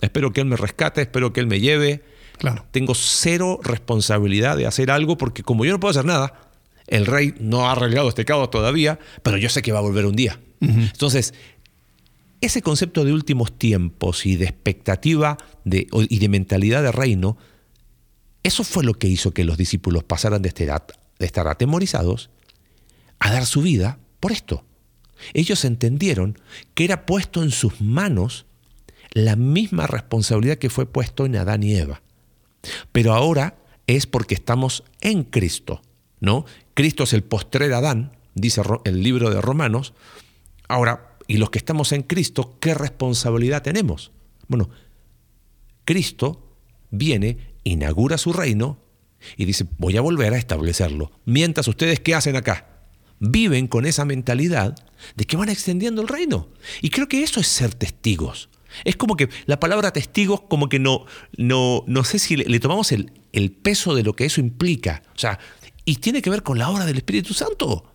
espero 0.00 0.32
que 0.32 0.40
Él 0.40 0.46
me 0.46 0.56
rescate, 0.56 1.02
espero 1.02 1.34
que 1.34 1.40
Él 1.40 1.46
me 1.46 1.60
lleve, 1.60 2.02
Claro. 2.38 2.64
tengo 2.70 2.94
cero 2.94 3.60
responsabilidad 3.62 4.56
de 4.56 4.66
hacer 4.66 4.90
algo 4.90 5.18
porque 5.18 5.42
como 5.42 5.64
yo 5.66 5.72
no 5.72 5.78
puedo 5.78 5.90
hacer 5.90 6.06
nada, 6.06 6.50
el 6.86 7.04
rey 7.04 7.34
no 7.38 7.68
ha 7.68 7.72
arreglado 7.72 8.08
este 8.08 8.24
caos 8.24 8.50
todavía, 8.50 8.98
pero 9.22 9.36
yo 9.36 9.48
sé 9.50 9.60
que 9.60 9.72
va 9.72 9.78
a 9.78 9.82
volver 9.82 10.06
un 10.06 10.16
día. 10.16 10.40
Entonces, 10.60 11.34
ese 12.42 12.60
concepto 12.60 13.04
de 13.04 13.12
últimos 13.12 13.56
tiempos 13.56 14.26
y 14.26 14.36
de 14.36 14.44
expectativa 14.44 15.38
y 15.64 16.18
de 16.18 16.28
mentalidad 16.28 16.82
de 16.82 16.92
reino 16.92 17.38
Eso 18.42 18.64
fue 18.64 18.84
lo 18.84 18.94
que 18.94 19.06
hizo 19.06 19.32
que 19.32 19.44
los 19.44 19.56
discípulos 19.56 20.02
pasaran 20.02 20.42
de 20.42 20.48
estar, 20.48 20.84
de 21.18 21.26
estar 21.26 21.48
atemorizados 21.48 22.30
a 23.20 23.30
dar 23.30 23.46
su 23.46 23.62
vida 23.62 24.00
por 24.18 24.32
esto. 24.32 24.64
Ellos 25.32 25.64
entendieron 25.64 26.36
que 26.74 26.84
era 26.84 27.06
puesto 27.06 27.44
en 27.44 27.52
sus 27.52 27.80
manos 27.80 28.46
la 29.12 29.36
misma 29.36 29.86
responsabilidad 29.86 30.58
que 30.58 30.70
fue 30.70 30.86
puesto 30.86 31.24
en 31.24 31.36
Adán 31.36 31.62
y 31.62 31.76
Eva. 31.76 32.02
Pero 32.90 33.12
ahora 33.12 33.58
es 33.86 34.06
porque 34.06 34.34
estamos 34.34 34.82
en 35.00 35.22
Cristo, 35.22 35.82
¿no? 36.18 36.44
Cristo 36.74 37.04
es 37.04 37.12
el 37.12 37.22
postrer 37.22 37.72
Adán, 37.72 38.16
dice 38.34 38.62
el 38.84 39.02
libro 39.04 39.30
de 39.30 39.40
Romanos. 39.40 39.94
Ahora, 40.66 41.11
y 41.26 41.36
los 41.36 41.50
que 41.50 41.58
estamos 41.58 41.92
en 41.92 42.02
Cristo, 42.02 42.56
¿qué 42.60 42.74
responsabilidad 42.74 43.62
tenemos? 43.62 44.12
Bueno, 44.48 44.70
Cristo 45.84 46.56
viene, 46.90 47.38
inaugura 47.64 48.18
su 48.18 48.32
reino 48.32 48.78
y 49.36 49.44
dice, 49.44 49.66
voy 49.78 49.96
a 49.96 50.00
volver 50.00 50.34
a 50.34 50.38
establecerlo. 50.38 51.12
Mientras 51.24 51.68
ustedes, 51.68 52.00
¿qué 52.00 52.14
hacen 52.14 52.36
acá? 52.36 52.68
Viven 53.18 53.68
con 53.68 53.86
esa 53.86 54.04
mentalidad 54.04 54.74
de 55.14 55.24
que 55.24 55.36
van 55.36 55.48
extendiendo 55.48 56.02
el 56.02 56.08
reino. 56.08 56.48
Y 56.80 56.90
creo 56.90 57.08
que 57.08 57.22
eso 57.22 57.40
es 57.40 57.46
ser 57.46 57.74
testigos. 57.74 58.48
Es 58.84 58.96
como 58.96 59.16
que 59.16 59.28
la 59.46 59.60
palabra 59.60 59.92
testigos, 59.92 60.42
como 60.42 60.68
que 60.68 60.78
no, 60.78 61.04
no, 61.36 61.84
no 61.86 62.04
sé 62.04 62.18
si 62.18 62.36
le, 62.36 62.58
tomamos 62.58 62.90
el, 62.90 63.12
el, 63.32 63.52
peso 63.52 63.94
de 63.94 64.02
lo 64.02 64.14
que 64.14 64.24
eso 64.24 64.40
implica. 64.40 65.02
O 65.14 65.18
sea, 65.18 65.38
y 65.84 65.96
tiene 65.96 66.22
que 66.22 66.30
ver 66.30 66.42
con 66.42 66.58
la 66.58 66.70
obra 66.70 66.86
del 66.86 66.96
Espíritu 66.96 67.34
Santo. 67.34 67.91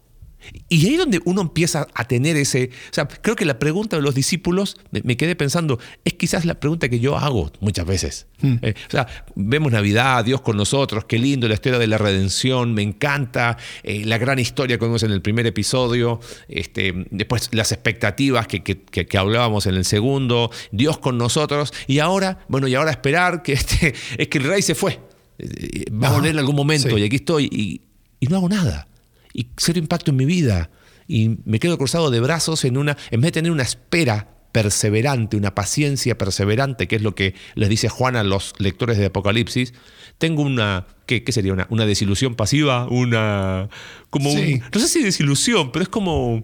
Y 0.69 0.85
ahí 0.85 0.93
es 0.93 0.99
donde 0.99 1.21
uno 1.25 1.41
empieza 1.41 1.87
a 1.93 2.05
tener 2.05 2.35
ese... 2.37 2.69
O 2.91 2.93
sea, 2.93 3.07
creo 3.07 3.35
que 3.35 3.45
la 3.45 3.59
pregunta 3.59 3.95
de 3.95 4.01
los 4.01 4.15
discípulos, 4.15 4.77
me 4.91 5.17
quedé 5.17 5.35
pensando, 5.35 5.79
es 6.05 6.13
quizás 6.13 6.45
la 6.45 6.59
pregunta 6.59 6.89
que 6.89 6.99
yo 6.99 7.17
hago 7.17 7.51
muchas 7.59 7.85
veces. 7.85 8.27
Hmm. 8.41 8.55
Eh, 8.61 8.73
o 8.87 8.91
sea, 8.91 9.07
vemos 9.35 9.71
Navidad, 9.71 10.23
Dios 10.23 10.41
con 10.41 10.57
nosotros, 10.57 11.05
qué 11.05 11.17
lindo 11.17 11.47
la 11.47 11.55
historia 11.55 11.79
de 11.79 11.87
la 11.87 11.97
redención, 11.97 12.73
me 12.73 12.81
encanta 12.81 13.57
eh, 13.83 14.05
la 14.05 14.17
gran 14.17 14.39
historia 14.39 14.77
que 14.77 14.85
vimos 14.85 15.03
en 15.03 15.11
el 15.11 15.21
primer 15.21 15.47
episodio, 15.47 16.19
este, 16.47 16.93
después 17.09 17.49
las 17.53 17.71
expectativas 17.71 18.47
que, 18.47 18.61
que, 18.61 19.17
hablábamos 19.17 19.65
en 19.65 19.75
el 19.75 19.85
segundo, 19.85 20.51
Dios 20.71 20.99
con 20.99 21.17
nosotros, 21.17 21.73
y 21.87 21.99
ahora, 21.99 22.39
bueno, 22.47 22.67
y 22.67 22.75
ahora 22.75 22.91
esperar 22.91 23.41
que, 23.41 23.53
este, 23.53 23.95
es 24.17 24.27
que 24.27 24.37
el 24.37 24.43
rey 24.43 24.61
se 24.61 24.75
fue. 24.75 24.99
Eh, 25.39 25.85
va 25.91 26.09
a 26.09 26.13
volver 26.13 26.31
en 26.31 26.39
algún 26.39 26.55
momento 26.55 26.97
y 26.97 27.03
aquí 27.03 27.17
estoy 27.17 27.45
y, 27.51 27.81
y 28.19 28.27
no 28.27 28.37
hago 28.37 28.49
nada 28.49 28.87
y 29.33 29.49
cero 29.57 29.79
impacto 29.79 30.11
en 30.11 30.17
mi 30.17 30.25
vida. 30.25 30.69
Y 31.07 31.37
me 31.45 31.59
quedo 31.59 31.77
cruzado 31.77 32.11
de 32.11 32.19
brazos 32.19 32.65
en 32.65 32.77
una, 32.77 32.97
en 33.11 33.21
vez 33.21 33.29
de 33.29 33.33
tener 33.33 33.51
una 33.51 33.63
espera 33.63 34.27
perseverante, 34.51 35.37
una 35.37 35.53
paciencia 35.53 36.17
perseverante, 36.17 36.87
que 36.87 36.95
es 36.95 37.01
lo 37.01 37.15
que 37.15 37.35
les 37.55 37.69
dice 37.69 37.89
Juan 37.89 38.15
a 38.15 38.23
los 38.23 38.53
lectores 38.57 38.97
de 38.97 39.05
Apocalipsis, 39.05 39.73
tengo 40.17 40.41
una, 40.41 40.87
¿qué, 41.05 41.23
sería? 41.29 41.53
Una, 41.53 41.67
una, 41.69 41.85
desilusión 41.85 42.35
pasiva, 42.35 42.87
una, 42.87 43.69
como 44.09 44.31
no 44.33 44.79
sé 44.79 44.87
si 44.87 45.03
desilusión, 45.03 45.71
pero 45.71 45.83
es 45.83 45.89
como, 45.89 46.43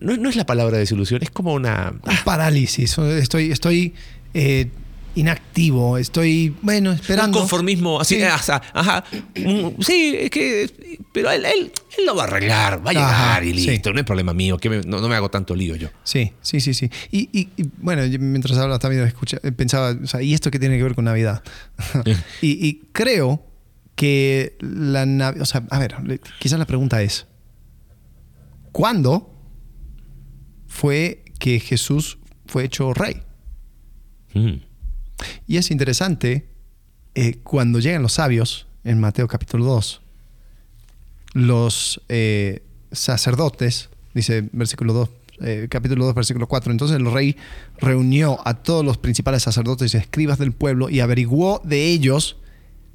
no, 0.00 0.28
es 0.28 0.36
la 0.36 0.46
palabra 0.46 0.78
desilusión, 0.78 1.22
es 1.22 1.30
como 1.30 1.54
una... 1.54 1.94
Un 2.04 2.16
parálisis, 2.24 2.98
estoy, 2.98 3.52
estoy 3.52 3.94
eh, 4.34 4.70
inactivo, 5.14 5.98
estoy, 5.98 6.54
bueno, 6.62 6.92
esperando. 6.92 7.38
Un 7.38 7.42
conformismo, 7.42 8.00
así, 8.00 8.16
sí. 8.16 8.22
ajá, 8.22 9.04
sí, 9.80 10.16
es 10.18 10.30
que, 10.30 10.98
pero 11.12 11.30
él, 11.30 11.44
él, 11.44 11.72
lo 12.06 12.16
va 12.16 12.24
a 12.24 12.26
arreglar, 12.26 12.86
va 12.86 12.90
a 12.90 12.94
llegar 12.94 13.44
y 13.44 13.52
listo, 13.52 13.92
no 13.92 14.00
es 14.00 14.06
problema 14.06 14.32
mío, 14.32 14.58
que 14.58 14.68
no, 14.86 15.08
me 15.08 15.14
hago 15.14 15.30
tanto 15.30 15.54
lío 15.54 15.76
yo. 15.76 15.88
Sí, 16.04 16.32
sí, 16.40 16.60
sí, 16.60 16.74
sí. 16.74 16.90
Y, 17.10 17.28
y, 17.32 17.48
bueno, 17.78 18.02
mientras 18.18 18.56
hablaba 18.58 18.78
también 18.78 19.06
escucha, 19.06 19.38
pensaba, 19.56 19.96
o 20.02 20.06
sea, 20.06 20.22
¿y 20.22 20.34
esto 20.34 20.50
qué 20.50 20.58
tiene 20.58 20.76
que 20.76 20.82
ver 20.82 20.94
con 20.94 21.04
Navidad? 21.04 21.42
y, 22.40 22.66
y, 22.66 22.82
creo 22.92 23.44
que 23.94 24.56
la 24.60 25.06
Navidad, 25.06 25.42
o 25.42 25.46
sea, 25.46 25.64
a 25.70 25.78
ver, 25.78 25.96
quizás 26.38 26.58
la 26.58 26.66
pregunta 26.66 27.02
es, 27.02 27.26
¿cuándo 28.72 29.34
fue 30.66 31.24
que 31.38 31.60
Jesús 31.60 32.18
fue 32.46 32.64
hecho 32.64 32.94
rey? 32.94 33.22
Mm. 34.34 34.71
Y 35.46 35.56
es 35.56 35.70
interesante, 35.70 36.46
eh, 37.14 37.38
cuando 37.42 37.78
llegan 37.78 38.02
los 38.02 38.14
sabios, 38.14 38.66
en 38.84 39.00
Mateo 39.00 39.28
capítulo 39.28 39.64
2, 39.64 40.00
los 41.34 42.00
eh, 42.08 42.62
sacerdotes, 42.90 43.90
dice 44.14 44.48
versículo 44.52 44.92
2, 44.92 45.08
eh, 45.40 45.66
capítulo 45.70 46.04
2, 46.06 46.14
versículo 46.14 46.46
4, 46.46 46.72
entonces 46.72 46.96
el 46.96 47.10
rey 47.10 47.36
reunió 47.78 48.38
a 48.46 48.62
todos 48.62 48.84
los 48.84 48.98
principales 48.98 49.42
sacerdotes 49.42 49.94
y 49.94 49.96
escribas 49.96 50.38
del 50.38 50.52
pueblo 50.52 50.88
y 50.90 51.00
averiguó 51.00 51.60
de 51.64 51.86
ellos 51.86 52.36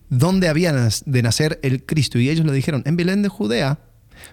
dónde 0.10 0.48
había 0.48 0.72
de 0.74 1.22
nacer 1.22 1.60
el 1.64 1.84
Cristo. 1.84 2.20
Y 2.20 2.30
ellos 2.30 2.46
le 2.46 2.54
dijeron, 2.54 2.84
en 2.86 2.96
Belén 2.96 3.22
de 3.22 3.30
Judea, 3.30 3.80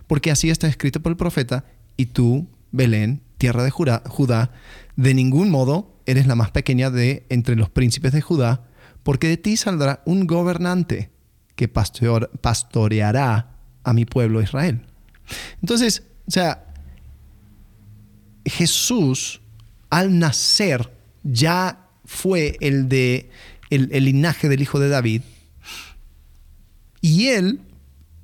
porque 0.07 0.31
así 0.31 0.51
está 0.51 0.69
escrito 0.69 1.01
por 1.01 1.11
el 1.11 1.17
profeta, 1.17 1.65
y 1.97 2.07
tú, 2.07 2.49
Belén, 2.73 3.23
tierra 3.39 3.65
de 3.65 3.71
Judá, 3.71 4.51
de 4.97 5.15
ningún 5.15 5.51
modo 5.51 5.94
eres 6.07 6.27
la 6.27 6.35
más 6.35 6.51
pequeña 6.51 6.91
de 6.91 7.27
entre 7.29 7.57
los 7.57 7.71
príncipes 7.71 8.13
de 8.13 8.21
Judá, 8.21 8.67
porque 9.03 9.29
de 9.29 9.37
ti 9.37 9.57
saldrá 9.57 10.03
un 10.07 10.27
gobernante 10.27 11.11
que 11.57 11.69
pastoreará 11.69 13.57
a 13.85 13.93
mi 13.93 14.05
pueblo 14.05 14.43
Israel. 14.43 14.81
Entonces, 15.61 16.03
o 16.27 16.31
sea, 16.31 16.67
Jesús 18.45 19.41
al 19.91 20.19
nacer 20.19 20.93
ya 21.23 21.89
fue 22.05 22.57
el 22.61 22.89
de 22.89 23.31
el, 23.71 23.89
linaje 24.05 24.49
del 24.49 24.63
hijo 24.63 24.79
de 24.79 24.89
David. 24.89 25.23
Y 27.01 27.29
él, 27.29 27.61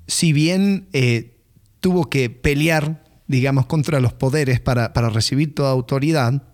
si 0.06 0.32
bien 0.32 0.88
eh, 0.92 1.36
tuvo 1.80 2.08
que 2.08 2.30
pelear, 2.30 3.04
digamos, 3.26 3.66
contra 3.66 4.00
los 4.00 4.12
poderes 4.12 4.60
para, 4.60 4.92
para 4.92 5.10
recibir 5.10 5.54
toda 5.54 5.70
autoridad, 5.70 6.49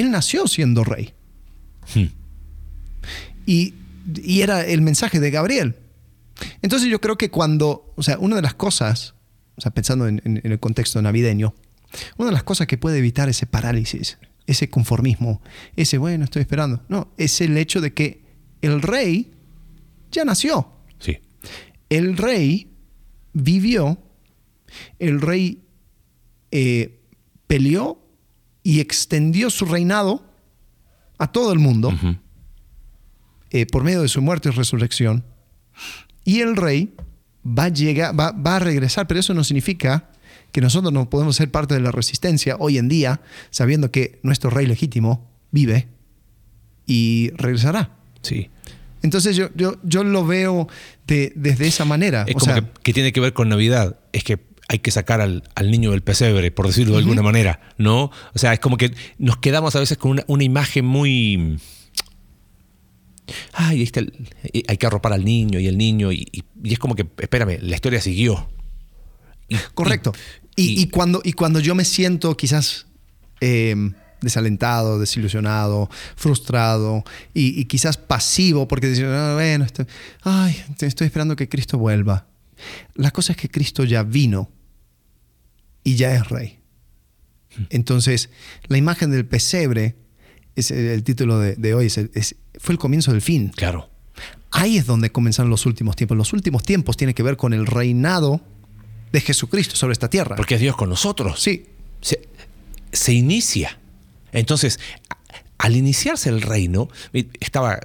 él 0.00 0.10
nació 0.10 0.46
siendo 0.46 0.84
rey. 0.84 1.14
Hmm. 1.94 2.06
Y, 3.46 3.74
era 4.24 4.64
el 4.64 4.82
mensaje 4.82 5.18
de 5.18 5.30
Gabriel. 5.30 5.76
Entonces 6.62 6.88
yo 6.88 7.00
creo 7.00 7.18
que 7.18 7.30
cuando, 7.30 7.92
o 7.96 8.02
sea, 8.02 8.18
una 8.18 8.36
de 8.36 8.42
las 8.42 8.54
cosas, 8.54 9.14
o 9.56 9.60
sea, 9.60 9.72
pensando 9.72 10.06
en, 10.06 10.20
el 10.44 10.60
contexto 10.60 11.02
navideño, 11.02 11.54
una 12.16 12.28
de 12.28 12.32
las 12.32 12.44
cosas 12.44 12.68
que 12.68 12.78
puede 12.78 12.98
evitar 12.98 13.28
ese 13.28 13.46
parálisis, 13.46 14.18
ese 14.46 14.70
conformismo, 14.70 15.40
ese, 15.74 15.98
bueno, 15.98 16.24
estoy 16.24 16.42
esperando, 16.42 16.84
no, 16.88 17.08
es 17.16 17.40
el 17.40 17.56
hecho 17.56 17.80
de 17.80 17.94
que 17.94 18.22
el 18.62 18.80
rey 18.80 19.32
ya 20.12 20.24
nació. 20.24 20.70
Sí. 21.00 21.18
El 21.88 22.16
rey 22.16 22.70
vivió, 23.32 23.98
el 25.00 25.20
rey 25.20 25.64
eh, 26.52 27.00
peleó 27.48 28.05
y 28.66 28.80
extendió 28.80 29.48
su 29.48 29.64
reinado 29.64 30.24
a 31.18 31.30
todo 31.30 31.52
el 31.52 31.60
mundo 31.60 31.94
eh, 33.50 33.64
por 33.64 33.84
medio 33.84 34.02
de 34.02 34.08
su 34.08 34.20
muerte 34.20 34.48
y 34.48 34.52
resurrección. 34.52 35.22
Y 36.24 36.40
el 36.40 36.56
rey 36.56 36.92
va 37.46 37.66
a, 37.66 37.68
llegar, 37.68 38.18
va, 38.18 38.56
a 38.56 38.58
regresar, 38.58 39.06
pero 39.06 39.20
eso 39.20 39.34
no 39.34 39.44
significa 39.44 40.10
que 40.50 40.60
nosotros 40.60 40.92
no 40.92 41.08
podemos 41.08 41.36
ser 41.36 41.48
parte 41.48 41.74
de 41.74 41.80
la 41.80 41.92
resistencia 41.92 42.56
hoy 42.58 42.78
en 42.78 42.88
día, 42.88 43.20
sabiendo 43.50 43.92
que 43.92 44.18
nuestro 44.24 44.50
rey 44.50 44.66
legítimo 44.66 45.30
vive 45.52 45.86
y 46.86 47.30
regresará. 47.36 47.96
Sí. 48.22 48.50
Entonces 49.00 49.36
yo, 49.36 49.48
yo, 49.54 49.76
yo 49.84 50.02
lo 50.02 50.26
veo 50.26 50.66
de, 51.06 51.32
desde 51.36 51.68
esa 51.68 51.84
manera. 51.84 52.24
Es 52.26 52.34
como 52.34 52.52
que, 52.82 52.92
tiene 52.92 53.12
que 53.12 53.20
ver 53.20 53.32
con 53.32 53.48
Navidad. 53.48 54.00
Es 54.12 54.24
que 54.24 54.40
hay 54.68 54.80
que 54.80 54.90
sacar 54.90 55.20
al, 55.20 55.42
niño 55.70 55.92
del 55.92 56.02
pesebre, 56.02 56.50
por 56.50 56.66
decirlo 56.66 56.94
de 56.94 56.98
alguna 57.00 57.22
manera, 57.22 57.60
¿no? 57.78 58.10
O 58.34 58.38
sea, 58.38 58.52
es 58.52 58.60
como 58.60 58.76
que 58.76 58.92
nos 59.18 59.36
quedamos 59.36 59.76
a 59.76 59.80
veces 59.80 59.96
con 59.96 60.22
una, 60.26 60.44
imagen 60.44 60.84
muy... 60.84 61.58
Ay, 63.52 63.82
está 63.82 64.00
hay 64.68 64.76
que 64.76 64.86
arropar 64.86 65.12
al 65.12 65.24
niño 65.24 65.58
y 65.60 65.66
el 65.66 65.78
niño, 65.78 66.12
y, 66.12 66.44
es 66.64 66.78
como 66.78 66.94
que, 66.94 67.06
espérame, 67.18 67.58
la 67.60 67.74
historia 67.74 68.00
siguió. 68.00 68.48
Correcto. 69.74 70.12
Y, 70.56 70.88
cuando, 70.88 71.20
y 71.22 71.32
cuando 71.32 71.60
yo 71.60 71.74
me 71.74 71.84
siento 71.84 72.36
quizás 72.36 72.86
em, 73.40 73.92
desalentado, 74.22 74.98
desilusionado, 74.98 75.90
frustrado 76.16 77.04
y, 77.34 77.66
quizás 77.66 77.98
pasivo 77.98 78.66
porque 78.66 78.88
dicen, 78.88 79.06
ah, 79.06 79.34
bueno, 79.34 79.64
estoy, 79.64 79.86
ay, 80.22 80.64
estoy 80.80 81.06
esperando 81.06 81.36
que 81.36 81.48
Cristo 81.48 81.78
vuelva. 81.78 82.26
La 82.94 83.10
cosa 83.10 83.32
es 83.32 83.36
que 83.36 83.50
Cristo 83.50 83.84
ya 83.84 84.02
vino 84.02 84.50
y 85.86 85.94
ya 85.94 86.12
es 86.16 86.28
rey. 86.28 86.58
Entonces, 87.70 88.28
la 88.66 88.76
imagen 88.76 89.12
del 89.12 89.24
pesebre, 89.24 89.94
es 90.56 90.72
el 90.72 91.04
título 91.04 91.38
de, 91.38 91.74
hoy, 91.74 91.88
fue 91.88 92.72
el 92.72 92.78
comienzo 92.78 93.12
del 93.12 93.22
fin. 93.22 93.52
Claro. 93.54 93.88
Ahí 94.50 94.78
es 94.78 94.86
donde 94.86 95.12
comenzaron 95.12 95.48
los 95.48 95.64
últimos 95.64 95.94
tiempos. 95.94 96.18
Los 96.18 96.32
últimos 96.32 96.64
tiempos 96.64 96.96
tienen 96.96 97.14
que 97.14 97.22
ver 97.22 97.36
con 97.36 97.52
el 97.52 97.66
reinado 97.66 98.40
de 99.12 99.20
Jesucristo 99.20 99.76
sobre 99.76 99.92
esta 99.92 100.10
tierra. 100.10 100.34
Porque 100.34 100.56
es 100.56 100.60
Dios 100.60 100.74
con 100.74 100.88
nosotros. 100.88 101.40
Sí. 101.40 101.66
Se, 102.00 102.28
se 102.90 103.12
inicia. 103.12 103.78
Entonces, 104.32 104.80
al 105.56 105.76
iniciarse 105.76 106.30
el 106.30 106.42
reino, 106.42 106.88
estaba 107.38 107.78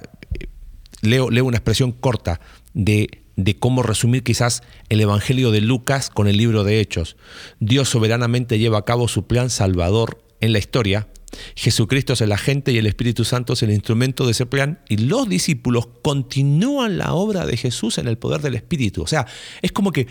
leo, 1.02 1.30
leo 1.30 1.44
una 1.44 1.58
expresión 1.58 1.92
corta 1.92 2.40
de, 2.74 3.21
de 3.36 3.58
cómo 3.58 3.82
resumir 3.82 4.22
quizás 4.22 4.62
el 4.88 5.00
Evangelio 5.00 5.50
de 5.50 5.60
Lucas 5.60 6.10
con 6.10 6.28
el 6.28 6.36
libro 6.36 6.64
de 6.64 6.80
Hechos. 6.80 7.16
Dios 7.60 7.88
soberanamente 7.88 8.58
lleva 8.58 8.78
a 8.78 8.84
cabo 8.84 9.08
su 9.08 9.26
plan 9.26 9.50
salvador 9.50 10.22
en 10.40 10.52
la 10.52 10.58
historia 10.58 11.08
Jesucristo 11.54 12.12
es 12.12 12.20
el 12.20 12.32
agente 12.32 12.72
y 12.72 12.78
el 12.78 12.86
Espíritu 12.86 13.24
Santo 13.24 13.54
es 13.54 13.62
el 13.62 13.70
instrumento 13.70 14.24
de 14.26 14.32
ese 14.32 14.46
plan 14.46 14.80
y 14.88 14.98
los 14.98 15.28
discípulos 15.28 15.88
continúan 16.02 16.98
la 16.98 17.14
obra 17.14 17.46
de 17.46 17.56
Jesús 17.56 17.98
en 17.98 18.08
el 18.08 18.18
poder 18.18 18.42
del 18.42 18.54
Espíritu. 18.54 19.02
O 19.02 19.06
sea, 19.06 19.26
es 19.60 19.72
como 19.72 19.92
que 19.92 20.06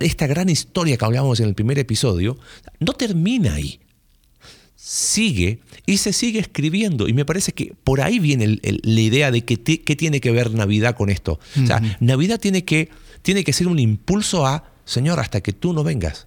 esta 0.00 0.26
gran 0.26 0.48
historia 0.48 0.96
que 0.96 1.04
hablábamos 1.04 1.40
en 1.40 1.48
el 1.48 1.54
primer 1.54 1.78
episodio 1.78 2.38
no 2.80 2.92
termina 2.92 3.54
ahí. 3.54 3.80
Sigue 4.90 5.60
y 5.84 5.98
se 5.98 6.14
sigue 6.14 6.38
escribiendo. 6.38 7.08
Y 7.08 7.12
me 7.12 7.26
parece 7.26 7.52
que 7.52 7.74
por 7.84 8.00
ahí 8.00 8.18
viene 8.18 8.58
la 8.62 9.00
idea 9.00 9.30
de 9.30 9.44
que 9.44 9.58
qué 9.62 9.96
tiene 9.96 10.18
que 10.22 10.30
ver 10.30 10.54
Navidad 10.54 10.96
con 10.96 11.10
esto. 11.10 11.38
O 11.62 11.66
sea, 11.66 11.82
Navidad 12.00 12.40
tiene 12.40 12.64
que, 12.64 12.88
tiene 13.20 13.44
que 13.44 13.52
ser 13.52 13.68
un 13.68 13.78
impulso 13.78 14.46
a, 14.46 14.72
Señor, 14.86 15.20
hasta 15.20 15.42
que 15.42 15.52
tú 15.52 15.74
no 15.74 15.84
vengas, 15.84 16.26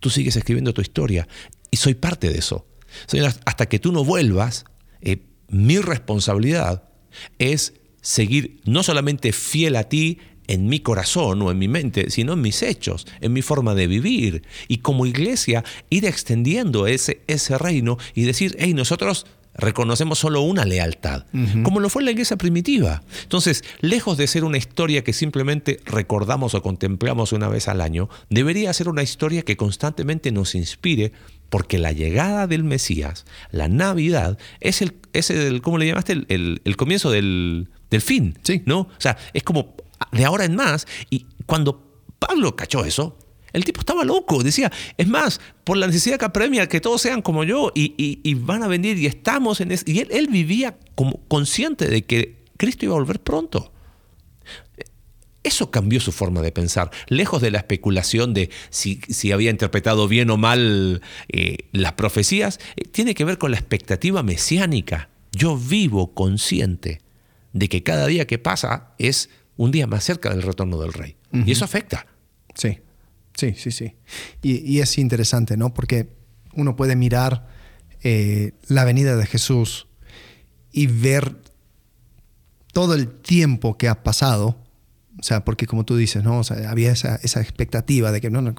tú 0.00 0.10
sigues 0.10 0.36
escribiendo 0.36 0.74
tu 0.74 0.82
historia. 0.82 1.26
Y 1.70 1.78
soy 1.78 1.94
parte 1.94 2.28
de 2.28 2.40
eso. 2.40 2.66
Señor, 3.06 3.32
hasta 3.46 3.70
que 3.70 3.78
tú 3.78 3.90
no 3.90 4.04
vuelvas, 4.04 4.66
eh, 5.00 5.22
mi 5.48 5.78
responsabilidad 5.78 6.90
es 7.38 7.72
seguir 8.02 8.60
no 8.66 8.82
solamente 8.82 9.32
fiel 9.32 9.76
a 9.76 9.84
ti 9.84 10.18
en 10.46 10.66
mi 10.66 10.80
corazón 10.80 11.42
o 11.42 11.50
en 11.50 11.58
mi 11.58 11.68
mente, 11.68 12.10
sino 12.10 12.34
en 12.34 12.40
mis 12.40 12.62
hechos, 12.62 13.06
en 13.20 13.32
mi 13.32 13.42
forma 13.42 13.74
de 13.74 13.86
vivir. 13.86 14.42
Y 14.68 14.78
como 14.78 15.06
iglesia, 15.06 15.64
ir 15.90 16.04
extendiendo 16.04 16.86
ese, 16.86 17.22
ese 17.26 17.58
reino 17.58 17.98
y 18.14 18.24
decir, 18.24 18.56
hey, 18.58 18.74
nosotros 18.74 19.26
reconocemos 19.56 20.18
solo 20.18 20.40
una 20.42 20.64
lealtad, 20.64 21.24
como 21.62 21.80
lo 21.80 21.88
fue 21.88 22.02
en 22.02 22.06
la 22.06 22.10
iglesia 22.10 22.36
primitiva. 22.36 23.02
Entonces, 23.22 23.62
lejos 23.80 24.18
de 24.18 24.26
ser 24.26 24.44
una 24.44 24.58
historia 24.58 25.04
que 25.04 25.12
simplemente 25.12 25.80
recordamos 25.84 26.54
o 26.54 26.62
contemplamos 26.62 27.32
una 27.32 27.48
vez 27.48 27.68
al 27.68 27.80
año, 27.80 28.08
debería 28.30 28.72
ser 28.72 28.88
una 28.88 29.02
historia 29.02 29.42
que 29.42 29.56
constantemente 29.56 30.32
nos 30.32 30.54
inspire, 30.54 31.12
porque 31.50 31.78
la 31.78 31.92
llegada 31.92 32.46
del 32.48 32.64
Mesías, 32.64 33.26
la 33.52 33.68
Navidad, 33.68 34.38
es 34.60 34.82
el, 34.82 34.96
es 35.12 35.30
el 35.30 35.62
¿cómo 35.62 35.78
le 35.78 35.86
llamaste? 35.86 36.24
El, 36.28 36.76
comienzo 36.76 37.10
del, 37.10 37.68
fin, 38.00 38.36
sí. 38.42 38.62
¿no? 38.66 38.80
O 38.80 38.90
sea, 38.98 39.16
es 39.34 39.44
como 39.44 39.76
de 40.12 40.24
ahora 40.24 40.44
en 40.44 40.56
más, 40.56 40.86
y 41.10 41.26
cuando 41.46 42.02
Pablo 42.18 42.56
cachó 42.56 42.84
eso, 42.84 43.18
el 43.54 43.64
tipo 43.64 43.80
estaba 43.80 44.04
loco, 44.04 44.42
decía, 44.42 44.70
es 44.98 45.06
más, 45.06 45.40
por 45.62 45.76
la 45.76 45.86
necesidad 45.86 46.18
que 46.18 46.24
apremia 46.24 46.68
que 46.68 46.80
todos 46.80 47.00
sean 47.00 47.22
como 47.22 47.44
yo 47.44 47.70
y, 47.74 48.34
van 48.34 48.64
a 48.64 48.68
venir 48.68 48.98
y 48.98 49.06
estamos 49.06 49.60
en 49.60 49.70
eso. 49.70 49.84
Y 49.86 50.00
él, 50.00 50.26
vivía 50.28 50.76
como 50.96 51.20
consciente 51.28 51.88
de 51.88 52.04
que 52.04 52.44
Cristo 52.56 52.84
iba 52.84 52.94
a 52.94 52.98
volver 52.98 53.20
pronto. 53.20 53.72
Eso 55.44 55.70
cambió 55.70 56.00
su 56.00 56.10
forma 56.10 56.42
de 56.42 56.50
pensar, 56.50 56.90
lejos 57.06 57.40
de 57.40 57.52
la 57.52 57.58
especulación 57.58 58.34
de 58.34 58.50
si, 58.70 59.30
había 59.30 59.50
interpretado 59.50 60.08
bien 60.08 60.30
o 60.30 60.36
mal 60.36 61.00
eh, 61.28 61.58
las 61.70 61.92
profecías, 61.92 62.58
eh, 62.76 62.84
tiene 62.84 63.14
que 63.14 63.24
ver 63.24 63.38
con 63.38 63.52
la 63.52 63.58
expectativa 63.58 64.24
mesiánica. 64.24 65.10
Yo 65.30 65.56
vivo 65.56 66.12
consciente 66.12 67.02
de 67.52 67.68
que 67.68 67.84
cada 67.84 68.08
día 68.08 68.26
que 68.26 68.38
pasa 68.38 68.94
es 68.98 69.30
un 69.56 69.70
día 69.70 69.86
más 69.86 70.04
cerca 70.04 70.30
del 70.30 70.42
retorno 70.42 70.80
del 70.80 70.92
rey. 70.92 71.16
Y 71.32 71.52
eso 71.52 71.64
afecta. 71.64 72.06
Sí. 72.54 72.78
Sí, 73.34 73.54
sí, 73.56 73.72
sí. 73.72 73.96
Y, 74.42 74.78
es 74.78 74.96
interesante, 74.98 75.56
¿no? 75.56 75.74
Porque 75.74 76.08
uno 76.54 76.76
puede 76.76 76.94
mirar 76.94 77.48
eh, 78.02 78.52
la 78.68 78.84
venida 78.84 79.16
de 79.16 79.26
Jesús 79.26 79.88
y 80.70 80.86
ver 80.86 81.36
todo 82.72 82.94
el 82.94 83.08
tiempo 83.08 83.76
que 83.76 83.88
ha 83.88 84.02
pasado. 84.02 84.56
O 85.18 85.22
sea, 85.22 85.44
porque 85.44 85.66
como 85.66 85.84
tú 85.84 85.96
dices, 85.96 86.22
¿no? 86.22 86.42
había 86.68 86.92
esa, 86.92 87.16
expectativa 87.40 88.12
de 88.12 88.20
que 88.20 88.30
no, 88.30 88.40
en 88.40 88.54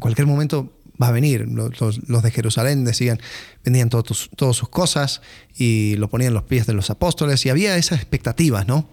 cualquier 0.00 0.26
momento 0.26 0.72
va 1.00 1.08
a 1.08 1.12
venir. 1.12 1.46
Los, 1.48 2.22
de 2.22 2.30
Jerusalén 2.30 2.84
decían, 2.84 3.20
vendían 3.64 3.88
todas 3.88 4.56
sus 4.56 4.68
cosas 4.68 5.22
y 5.54 5.96
lo 5.96 6.08
ponían 6.08 6.28
en 6.28 6.34
los 6.34 6.44
pies 6.44 6.66
de 6.66 6.72
los 6.72 6.90
apóstoles 6.90 7.44
y 7.46 7.50
había 7.50 7.76
esa 7.76 7.94
expectativa, 7.94 8.64
¿no? 8.64 8.88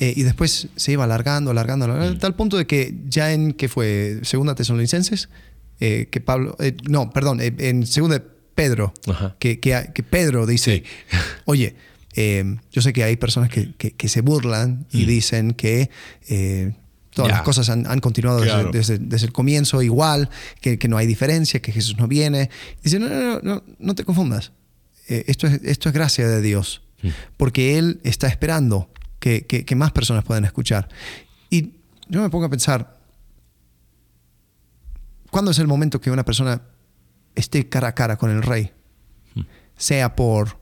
Eh, 0.00 0.14
y 0.16 0.22
después 0.22 0.68
se 0.76 0.92
iba 0.92 1.04
alargando, 1.04 1.50
alargando, 1.50 1.86
alargando, 1.86 2.14
mm. 2.14 2.18
tal 2.18 2.36
punto 2.36 2.56
de 2.56 2.66
que 2.66 2.94
ya 3.08 3.32
en, 3.32 3.52
¿qué 3.52 3.68
fue? 3.68 4.20
Segunda 4.22 4.54
Tesalonicenses, 4.54 5.28
eh, 5.80 6.08
que 6.10 6.20
Pablo, 6.20 6.56
eh, 6.60 6.76
no, 6.88 7.10
perdón, 7.10 7.40
en 7.40 7.86
Segunda 7.86 8.22
Pedro, 8.54 8.92
que, 9.38 9.58
que, 9.58 10.02
Pedro 10.08 10.46
dice, 10.46 10.84
oye, 11.46 11.74
yo 12.72 12.82
sé 12.82 12.92
que 12.92 13.04
hay 13.04 13.16
personas 13.16 13.50
que, 13.50 13.72
que, 13.72 14.08
se 14.08 14.20
burlan 14.20 14.86
y 14.92 15.04
mm. 15.04 15.06
dicen 15.06 15.52
que 15.52 15.90
todas 17.12 17.32
las 17.32 17.42
cosas 17.42 17.68
han, 17.68 17.86
han 17.86 18.00
continuado 18.00 18.40
desde, 18.70 18.98
desde, 18.98 19.26
el 19.26 19.32
comienzo 19.32 19.82
igual, 19.82 20.30
que, 20.60 20.78
no 20.88 20.96
hay 20.96 21.06
diferencia, 21.06 21.60
que 21.60 21.72
Jesús 21.72 21.96
no 21.96 22.06
viene. 22.06 22.50
Dice, 22.84 23.00
no, 23.00 23.08
no, 23.08 23.40
no, 23.42 23.64
no, 23.78 23.94
te 23.96 24.04
confundas. 24.04 24.52
esto, 25.08 25.48
es, 25.48 25.60
esto 25.64 25.88
es 25.88 25.94
gracia 25.94 26.28
de 26.28 26.40
Dios, 26.40 26.82
mm. 27.02 27.08
porque 27.36 27.78
Él 27.78 28.00
está 28.04 28.28
esperando 28.28 28.90
que, 29.18 29.74
más 29.76 29.92
personas 29.92 30.24
puedan 30.24 30.44
escuchar. 30.44 30.88
Y 31.50 31.74
yo 32.08 32.22
me 32.22 32.30
pongo 32.30 32.46
a 32.46 32.50
pensar, 32.50 32.98
¿cuándo 35.30 35.50
es 35.50 35.58
el 35.58 35.66
momento 35.66 36.00
que 36.00 36.10
una 36.10 36.24
persona 36.24 36.62
esté 37.34 37.68
cara 37.68 37.88
a 37.88 37.94
cara 37.94 38.16
con 38.16 38.30
el 38.30 38.42
rey? 38.42 38.72
Hmm. 39.34 39.42
Sea 39.76 40.16
por 40.16 40.58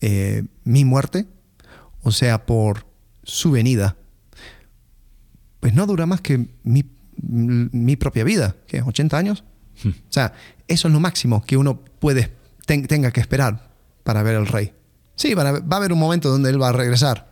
eh, 0.00 0.44
mi 0.64 0.84
muerte 0.84 1.26
o 2.02 2.10
sea 2.10 2.46
por 2.46 2.86
su 3.22 3.52
venida. 3.52 3.96
Pues 5.60 5.74
no 5.74 5.86
dura 5.86 6.06
más 6.06 6.20
que 6.20 6.48
mi, 6.64 6.84
mi 7.16 7.96
propia 7.96 8.24
vida, 8.24 8.56
que 8.66 8.82
80 8.82 9.16
años. 9.16 9.44
Hmm. 9.82 9.90
O 9.90 10.12
sea, 10.12 10.32
eso 10.66 10.88
es 10.88 10.94
lo 10.94 11.00
máximo 11.00 11.44
que 11.44 11.56
uno 11.56 11.84
puede, 12.00 12.32
tenga 12.66 13.10
que 13.12 13.20
esperar 13.20 13.70
para 14.02 14.22
ver 14.22 14.36
al 14.36 14.46
rey. 14.46 14.72
Sí, 15.14 15.34
va 15.34 15.48
a 15.48 15.76
haber 15.76 15.92
un 15.92 15.98
momento 15.98 16.30
donde 16.30 16.50
él 16.50 16.60
va 16.60 16.70
a 16.70 16.72
regresar, 16.72 17.31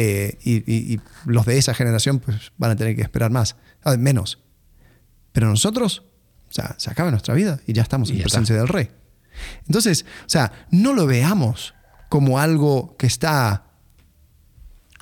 eh, 0.00 0.38
y, 0.44 1.00
los 1.26 1.44
de 1.44 1.58
esa 1.58 1.74
generación 1.74 2.20
pues, 2.20 2.52
van 2.56 2.70
a 2.70 2.76
tener 2.76 2.94
que 2.94 3.02
esperar 3.02 3.32
más, 3.32 3.56
ah, 3.82 3.96
menos. 3.96 4.38
Pero 5.32 5.48
nosotros, 5.48 6.04
o 6.48 6.52
sea, 6.52 6.76
se 6.78 6.88
acaba 6.88 7.10
nuestra 7.10 7.34
vida 7.34 7.58
y 7.66 7.72
ya 7.72 7.82
estamos 7.82 8.10
en 8.10 8.20
presencia 8.20 8.54
del 8.54 8.68
rey. 8.68 8.90
Entonces, 9.66 10.04
o 10.20 10.28
sea, 10.28 10.52
no 10.70 10.94
lo 10.94 11.06
veamos 11.06 11.74
como 12.08 12.38
algo 12.38 12.96
que 12.96 13.08
está 13.08 13.64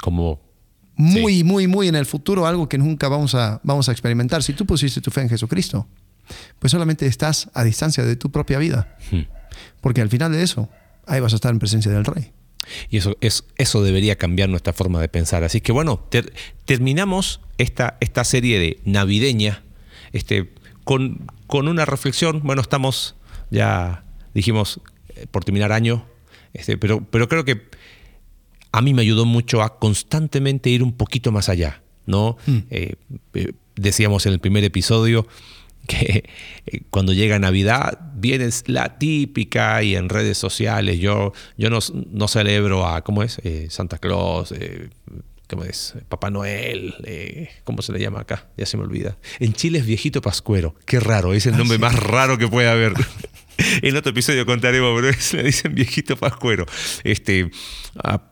como 0.00 0.40
muy, 0.94 1.44
muy, 1.44 1.66
muy 1.66 1.88
en 1.88 1.94
el 1.94 2.06
futuro, 2.06 2.46
algo 2.46 2.66
que 2.66 2.78
nunca 2.78 3.08
vamos 3.08 3.34
a, 3.34 3.60
vamos 3.64 3.90
a 3.90 3.92
experimentar. 3.92 4.42
Si 4.42 4.54
tú 4.54 4.64
pusiste 4.64 5.02
tu 5.02 5.10
fe 5.10 5.20
en 5.20 5.28
Jesucristo, 5.28 5.86
pues 6.58 6.70
solamente 6.70 7.06
estás 7.06 7.50
a 7.52 7.64
distancia 7.64 8.02
de 8.02 8.16
tu 8.16 8.30
propia 8.30 8.58
vida. 8.58 8.96
Hmm. 9.10 9.22
Porque 9.82 10.00
al 10.00 10.08
final 10.08 10.32
de 10.32 10.42
eso, 10.42 10.70
ahí 11.06 11.20
vas 11.20 11.34
a 11.34 11.36
estar 11.36 11.52
en 11.52 11.58
presencia 11.58 11.92
del 11.92 12.06
Rey. 12.06 12.32
Y 12.90 12.98
eso, 12.98 13.16
es, 13.20 13.44
eso 13.56 13.82
debería 13.82 14.16
cambiar 14.16 14.48
nuestra 14.48 14.72
forma 14.72 15.00
de 15.00 15.08
pensar. 15.08 15.44
Así 15.44 15.60
que 15.60 15.72
bueno, 15.72 16.08
terminamos 16.64 17.40
esta, 17.58 17.96
esta 18.00 18.24
serie 18.24 18.58
de 18.58 18.80
navideña 18.84 19.62
este, 20.12 20.52
con, 20.84 21.26
con, 21.46 21.68
una 21.68 21.84
reflexión. 21.84 22.40
Bueno, 22.42 22.62
estamos 22.62 23.16
ya, 23.50 24.04
dijimos, 24.34 24.80
eh, 25.10 25.26
por 25.30 25.44
terminar 25.44 25.72
año, 25.72 26.06
este, 26.52 26.78
pero, 26.78 27.04
pero 27.10 27.28
creo 27.28 27.44
que 27.44 27.68
a 28.72 28.82
mí 28.82 28.94
me 28.94 29.02
ayudó 29.02 29.24
mucho 29.24 29.62
a 29.62 29.78
constantemente 29.78 30.70
ir 30.70 30.82
un 30.82 30.92
poquito 30.92 31.32
más 31.32 31.48
allá. 31.48 31.82
¿no? 32.06 32.36
Mm. 32.46 32.58
Eh, 32.70 32.94
eh, 33.34 33.52
decíamos 33.74 34.26
en 34.26 34.32
el 34.32 34.38
primer 34.38 34.64
episodio, 34.64 35.26
que 35.86 36.28
eh, 36.66 36.80
cuando 36.90 37.12
llega 37.12 37.38
Navidad 37.38 37.98
viene 38.14 38.48
la 38.66 38.98
típica 38.98 39.82
y 39.82 39.96
en 39.96 40.08
redes 40.08 40.38
sociales 40.38 40.98
yo, 40.98 41.32
yo 41.56 41.70
no, 41.70 41.78
no 42.10 42.28
celebro 42.28 42.86
a, 42.86 43.02
¿cómo 43.02 43.22
es? 43.22 43.40
Eh, 43.44 43.68
Santa 43.70 43.98
Claus, 43.98 44.52
eh, 44.52 44.90
¿cómo 45.48 45.64
es? 45.64 45.94
Papá 46.08 46.30
Noel, 46.30 46.94
¿cómo 47.64 47.82
se 47.82 47.92
le 47.92 48.00
llama 48.00 48.20
acá? 48.20 48.48
Ya 48.56 48.66
se 48.66 48.76
me 48.76 48.82
olvida. 48.82 49.16
En 49.38 49.52
Chile 49.52 49.78
es 49.78 49.86
viejito 49.86 50.20
pascuero, 50.20 50.74
qué 50.84 51.00
raro, 51.00 51.32
es 51.32 51.46
el 51.46 51.54
ah, 51.54 51.58
nombre 51.58 51.78
más 51.78 51.94
raro 51.98 52.38
que 52.38 52.48
puede 52.48 52.68
haber. 52.68 52.92
en 53.82 53.96
otro 53.96 54.10
episodio 54.10 54.44
contaremos, 54.44 55.00
pero 55.00 55.16
le 55.32 55.42
dicen 55.44 55.74
viejito 55.74 56.16
pascuero. 56.16 56.66
Este, 57.04 57.50
ah, 58.02 58.22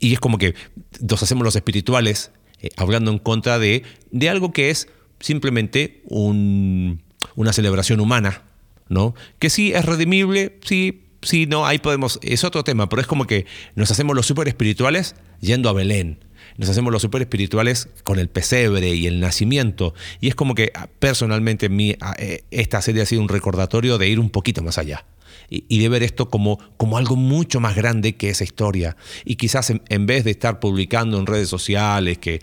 y 0.00 0.14
es 0.14 0.20
como 0.20 0.38
que 0.38 0.54
nos 1.00 1.22
hacemos 1.22 1.44
los 1.44 1.56
espirituales 1.56 2.32
hablando 2.76 3.12
en 3.12 3.18
contra 3.18 3.58
de, 3.58 3.84
de 4.10 4.28
algo 4.30 4.50
que 4.50 4.70
es 4.70 4.88
simplemente 5.20 6.02
una 6.08 7.52
celebración 7.52 8.00
humana, 8.00 8.42
¿no? 8.88 9.14
Que 9.38 9.50
sí 9.50 9.72
es 9.72 9.84
redimible, 9.84 10.58
sí, 10.64 11.04
sí, 11.22 11.46
no, 11.46 11.66
ahí 11.66 11.78
podemos, 11.78 12.18
es 12.22 12.44
otro 12.44 12.64
tema, 12.64 12.88
pero 12.88 13.00
es 13.00 13.08
como 13.08 13.26
que 13.26 13.46
nos 13.74 13.90
hacemos 13.90 14.14
los 14.14 14.26
super 14.26 14.48
espirituales 14.48 15.16
yendo 15.40 15.68
a 15.68 15.72
Belén. 15.72 16.20
Nos 16.58 16.70
hacemos 16.70 16.92
los 16.92 17.02
super 17.02 17.20
espirituales 17.20 17.88
con 18.02 18.18
el 18.18 18.28
pesebre 18.28 18.94
y 18.94 19.06
el 19.06 19.20
nacimiento. 19.20 19.94
Y 20.20 20.28
es 20.28 20.34
como 20.34 20.54
que 20.54 20.72
ah, 20.74 20.88
personalmente 20.98 21.68
mi, 21.68 21.96
ah, 22.00 22.14
eh, 22.18 22.44
esta 22.50 22.80
serie 22.80 23.02
ha 23.02 23.06
sido 23.06 23.20
un 23.20 23.28
recordatorio 23.28 23.98
de 23.98 24.08
ir 24.08 24.18
un 24.18 24.30
poquito 24.30 24.62
más 24.62 24.78
allá. 24.78 25.04
Y, 25.48 25.78
de 25.78 25.88
ver 25.88 26.02
esto 26.02 26.28
como, 26.28 26.58
como 26.76 26.98
algo 26.98 27.16
mucho 27.16 27.60
más 27.60 27.76
grande 27.76 28.16
que 28.16 28.30
esa 28.30 28.44
historia. 28.44 28.96
Y 29.24 29.36
quizás 29.36 29.70
en, 29.70 30.06
vez 30.06 30.24
de 30.24 30.30
estar 30.32 30.60
publicando 30.60 31.18
en 31.18 31.26
redes 31.26 31.48
sociales 31.48 32.18
que, 32.18 32.40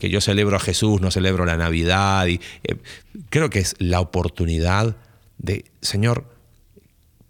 yo 0.00 0.20
celebro 0.20 0.56
a 0.56 0.60
Jesús, 0.60 1.00
no 1.00 1.10
celebro 1.10 1.44
la 1.44 1.56
Navidad, 1.56 2.26
y, 2.26 2.40
eh, 2.64 2.76
creo 3.30 3.50
que 3.50 3.60
es 3.60 3.74
la 3.78 4.00
oportunidad 4.00 4.96
de, 5.38 5.64
Señor, 5.80 6.36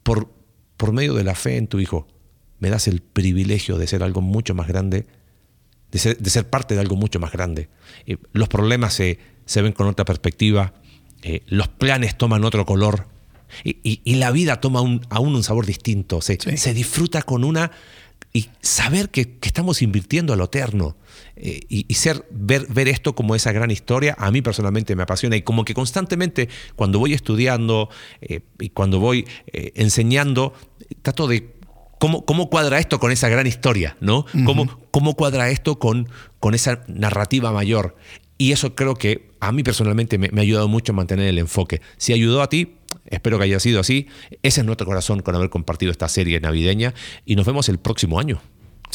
por, 0.02 0.30
por 0.76 0.92
medio 0.92 1.14
de 1.14 1.24
la 1.24 1.34
fe 1.34 1.56
en 1.56 1.66
tu 1.66 1.80
Hijo, 1.80 2.08
me 2.58 2.70
das 2.70 2.88
el 2.88 3.00
privilegio 3.00 3.76
de 3.76 3.86
ser 3.86 4.02
algo 4.02 4.20
mucho 4.20 4.54
más 4.54 4.68
grande, 4.68 5.06
de 5.90 5.98
ser, 5.98 6.48
parte 6.48 6.74
de 6.74 6.80
algo 6.80 6.96
mucho 6.96 7.20
más 7.20 7.32
grande. 7.32 7.68
Los 8.32 8.48
problemas 8.48 8.94
se, 8.94 9.18
ven 9.56 9.72
con 9.72 9.88
otra 9.88 10.04
perspectiva, 10.04 10.72
eh, 11.22 11.42
los 11.46 11.68
planes 11.68 12.16
toman 12.16 12.44
otro 12.44 12.64
color 12.64 13.11
y, 13.64 14.14
la 14.16 14.30
vida 14.30 14.60
toma 14.60 14.80
aún 14.80 15.34
un 15.34 15.42
sabor 15.42 15.66
distinto, 15.66 16.20
se, 16.20 16.38
se 16.56 16.74
disfruta 16.74 17.22
con 17.22 17.44
una... 17.44 17.70
Y 18.34 18.48
saber 18.62 19.10
que, 19.10 19.36
estamos 19.42 19.82
invirtiendo 19.82 20.32
a 20.32 20.36
lo 20.36 20.44
eterno 20.44 20.96
eh, 21.36 21.60
y, 21.68 21.92
ser, 21.94 22.24
ver, 22.30 22.66
ver 22.70 22.88
esto 22.88 23.14
como 23.14 23.34
esa 23.34 23.52
gran 23.52 23.70
historia, 23.70 24.14
a 24.18 24.30
mí 24.30 24.40
personalmente 24.40 24.96
me 24.96 25.02
apasiona. 25.02 25.36
Y 25.36 25.42
como 25.42 25.66
que 25.66 25.74
constantemente, 25.74 26.48
cuando 26.74 26.98
voy 26.98 27.12
estudiando 27.12 27.90
y 28.58 28.70
cuando 28.70 29.00
voy 29.00 29.26
enseñando, 29.52 30.54
trato 31.02 31.28
de 31.28 31.56
¿Cómo, 32.02 32.24
¿Cómo, 32.24 32.50
cuadra 32.50 32.80
esto 32.80 32.98
con 32.98 33.12
esa 33.12 33.28
gran 33.28 33.46
historia? 33.46 33.96
¿no? 34.00 34.26
¿Cómo, 34.44 34.66
¿Cómo, 34.90 35.14
cuadra 35.14 35.50
esto 35.50 35.78
con, 35.78 36.08
con 36.40 36.52
esa 36.52 36.82
narrativa 36.88 37.52
mayor? 37.52 37.94
Y 38.38 38.50
eso 38.50 38.74
creo 38.74 38.96
que 38.96 39.30
a 39.38 39.52
mí 39.52 39.62
personalmente 39.62 40.18
me, 40.18 40.28
ha 40.36 40.40
ayudado 40.40 40.66
mucho 40.66 40.90
a 40.90 40.96
mantener 40.96 41.28
el 41.28 41.38
enfoque. 41.38 41.80
Si 41.98 42.12
ayudó 42.12 42.42
a 42.42 42.48
ti, 42.48 42.74
espero 43.12 43.38
que 43.38 43.44
haya 43.44 43.60
sido 43.60 43.80
así. 43.80 44.08
Ese 44.42 44.60
es 44.60 44.66
nuestro 44.66 44.86
corazón 44.86 45.20
con 45.20 45.34
haber 45.34 45.50
compartido 45.50 45.92
esta 45.92 46.08
serie 46.08 46.40
navideña 46.40 46.94
y 47.24 47.36
nos 47.36 47.46
vemos 47.46 47.68
el 47.68 47.78
próximo 47.78 48.18
año. 48.18 48.40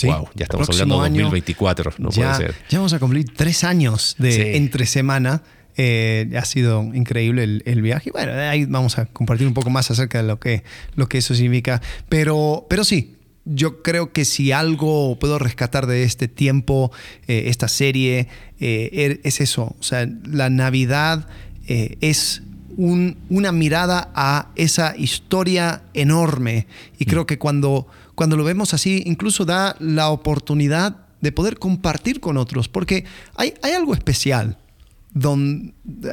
wow, 0.03 0.27
ya 0.35 0.43
estamos 0.43 0.69
hablando 0.69 1.03
de 1.03 1.09
2024, 1.09 1.93
no 1.99 2.09
ya, 2.09 2.33
puede 2.33 2.47
ser. 2.47 2.55
Ya 2.69 2.79
vamos 2.79 2.93
a 2.93 2.99
cumplir 2.99 3.33
tres 3.33 3.63
años 3.63 4.15
de 4.17 4.57
entre 4.57 4.85
semana. 4.85 5.43
Eh, 5.79 6.31
ha 6.35 6.43
sido 6.43 6.81
increíble 6.95 7.61
el, 7.63 7.81
viaje. 7.83 8.09
Bueno, 8.09 8.33
ahí 8.33 8.65
vamos 8.65 8.97
a 8.97 9.05
compartir 9.05 9.45
un 9.45 9.53
poco 9.53 9.69
más 9.69 9.91
acerca 9.91 10.19
de 10.19 10.27
lo 10.27 10.39
que, 10.39 10.63
lo 10.95 11.07
que 11.07 11.19
eso 11.19 11.35
significa. 11.35 11.83
Pero, 12.09 12.65
pero 12.67 12.83
sí, 12.83 13.15
yo 13.45 13.83
creo 13.83 14.11
que 14.11 14.25
si 14.25 14.51
algo 14.51 15.19
puedo 15.19 15.37
rescatar 15.37 15.85
de 15.85 16.01
este 16.01 16.27
tiempo, 16.27 16.91
eh, 17.27 17.43
esta 17.45 17.67
serie, 17.67 18.27
eh, 18.59 18.89
er, 18.91 19.19
es 19.23 19.39
eso. 19.39 19.75
O 19.79 19.83
sea, 19.83 20.09
la 20.25 20.49
Navidad 20.49 21.27
es 21.67 22.41
una 22.75 23.51
mirada 23.51 24.11
a 24.13 24.49
esa 24.55 24.95
historia 24.97 25.83
enorme. 25.93 26.67
Y 26.99 27.05
creo 27.05 27.25
que 27.25 27.37
cuando, 27.37 27.87
cuando 28.15 28.35
lo 28.35 28.43
vemos 28.43 28.73
así, 28.73 29.03
incluso 29.05 29.45
da 29.45 29.75
la 29.79 30.09
oportunidad 30.09 30.97
de 31.21 31.31
poder 31.31 31.57
compartir 31.57 32.19
con 32.19 32.37
otros, 32.37 32.67
porque 32.67 33.05
hay, 33.35 33.53
hay 33.63 33.73
algo 33.73 33.93
especial 33.93 34.57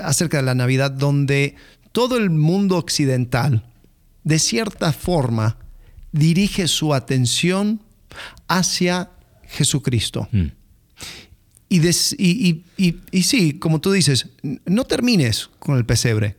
acerca 0.02 0.38
de 0.38 0.42
la 0.44 0.54
Navidad, 0.54 0.90
donde 0.90 1.56
todo 1.92 2.16
el 2.16 2.30
mundo 2.30 2.76
occidental, 2.76 3.64
de 4.22 4.38
cierta 4.38 4.92
forma, 4.92 5.58
dirige 6.12 6.68
su 6.68 6.94
atención 6.94 7.80
hacia 8.48 9.10
Jesucristo. 9.48 10.28
Mm. 10.32 10.46
Y, 11.68 12.62
y, 12.76 13.22
sí, 13.22 13.54
como 13.54 13.80
tú 13.80 13.90
dices, 13.90 14.28
no 14.64 14.84
termines 14.84 15.50
con 15.58 15.76
el 15.76 15.84
pesebre. 15.84 16.36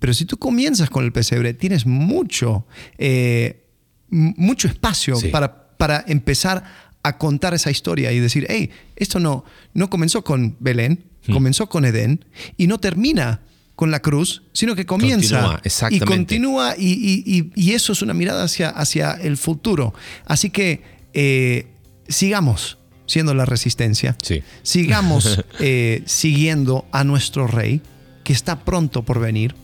Pero 0.00 0.12
si 0.12 0.24
tú 0.24 0.36
comienzas 0.36 0.90
con 0.90 1.04
el 1.04 1.12
pesebre, 1.12 1.54
tienes 1.54 1.86
mucho, 1.86 2.66
eh, 2.98 3.64
mucho 4.08 4.66
espacio 4.66 5.16
para, 5.30 5.76
para 5.76 6.04
empezar 6.08 6.64
a 7.02 7.16
contar 7.16 7.54
esa 7.54 7.70
historia 7.70 8.10
y 8.10 8.18
decir, 8.18 8.46
hey, 8.48 8.70
esto 8.96 9.20
no, 9.20 9.44
no 9.72 9.88
comenzó 9.88 10.24
con 10.24 10.56
Belén, 10.58 11.04
Hmm. 11.26 11.32
Comenzó 11.32 11.68
con 11.68 11.84
Edén 11.84 12.24
y 12.56 12.66
no 12.66 12.78
termina 12.78 13.40
con 13.76 13.90
la 13.90 14.00
cruz, 14.00 14.42
sino 14.52 14.76
que 14.76 14.84
comienza 14.84 15.60
y 15.90 16.00
continúa 16.00 16.74
y, 16.76 17.72
eso 17.72 17.92
es 17.92 18.02
una 18.02 18.12
mirada 18.12 18.44
hacia, 18.44 18.68
hacia 18.68 19.12
el 19.12 19.36
futuro. 19.36 19.94
Así 20.26 20.50
que 20.50 20.82
eh, 21.14 21.66
sigamos 22.08 22.78
siendo 23.06 23.34
la 23.34 23.44
resistencia, 23.46 24.16
sigamos 24.62 25.40
eh, 25.60 26.02
siguiendo 26.06 26.86
a 26.92 27.04
nuestro 27.04 27.46
rey, 27.46 27.80
que 28.22 28.32
está 28.32 28.60
pronto 28.60 29.02
por 29.02 29.18
venir, 29.18 29.54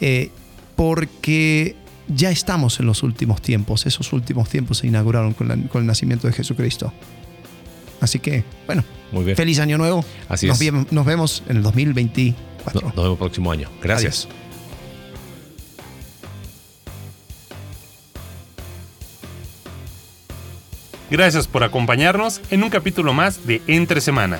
eh, 0.00 0.30
porque 0.76 1.76
ya 2.08 2.30
estamos 2.30 2.80
en 2.80 2.86
los 2.86 3.02
últimos 3.02 3.40
tiempos, 3.40 3.86
esos 3.86 4.12
últimos 4.12 4.48
tiempos 4.48 4.78
se 4.78 4.86
inauguraron 4.86 5.32
con 5.34 5.50
el 5.50 5.86
nacimiento 5.86 6.26
de 6.26 6.32
Jesucristo. 6.32 6.92
Así 8.00 8.18
que, 8.18 8.44
bueno, 8.66 8.84
Muy 9.12 9.24
bien. 9.24 9.36
feliz 9.36 9.58
año 9.60 9.78
nuevo. 9.78 10.04
Así 10.28 10.46
nos, 10.46 10.60
es. 10.60 10.92
nos 10.92 11.06
vemos 11.06 11.42
en 11.48 11.56
el 11.56 11.62
2024. 11.62 12.88
nos 12.88 12.94
vemos 12.94 13.12
el 13.12 13.18
próximo 13.18 13.50
año. 13.50 13.70
Gracias. 13.82 14.28
Gracias 21.10 21.46
por 21.46 21.62
acompañarnos 21.62 22.40
en 22.50 22.62
un 22.62 22.70
capítulo 22.70 23.12
más 23.12 23.46
de 23.46 23.62
Entre 23.66 24.00
Semana. 24.00 24.38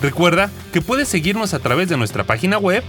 Recuerda 0.00 0.50
que 0.72 0.80
puedes 0.80 1.08
seguirnos 1.08 1.54
a 1.54 1.58
través 1.58 1.88
de 1.88 1.96
nuestra 1.96 2.24
página 2.24 2.58
web 2.58 2.82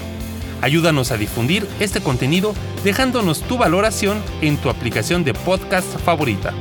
Ayúdanos 0.62 1.11
a 1.11 1.16
difundir 1.16 1.66
este 1.79 2.01
contenido 2.01 2.55
dejándonos 2.85 3.42
tu 3.42 3.57
valoración 3.57 4.23
en 4.40 4.57
tu 4.57 4.68
aplicación 4.68 5.25
de 5.25 5.35
podcast 5.35 5.99
favorita. 6.01 6.53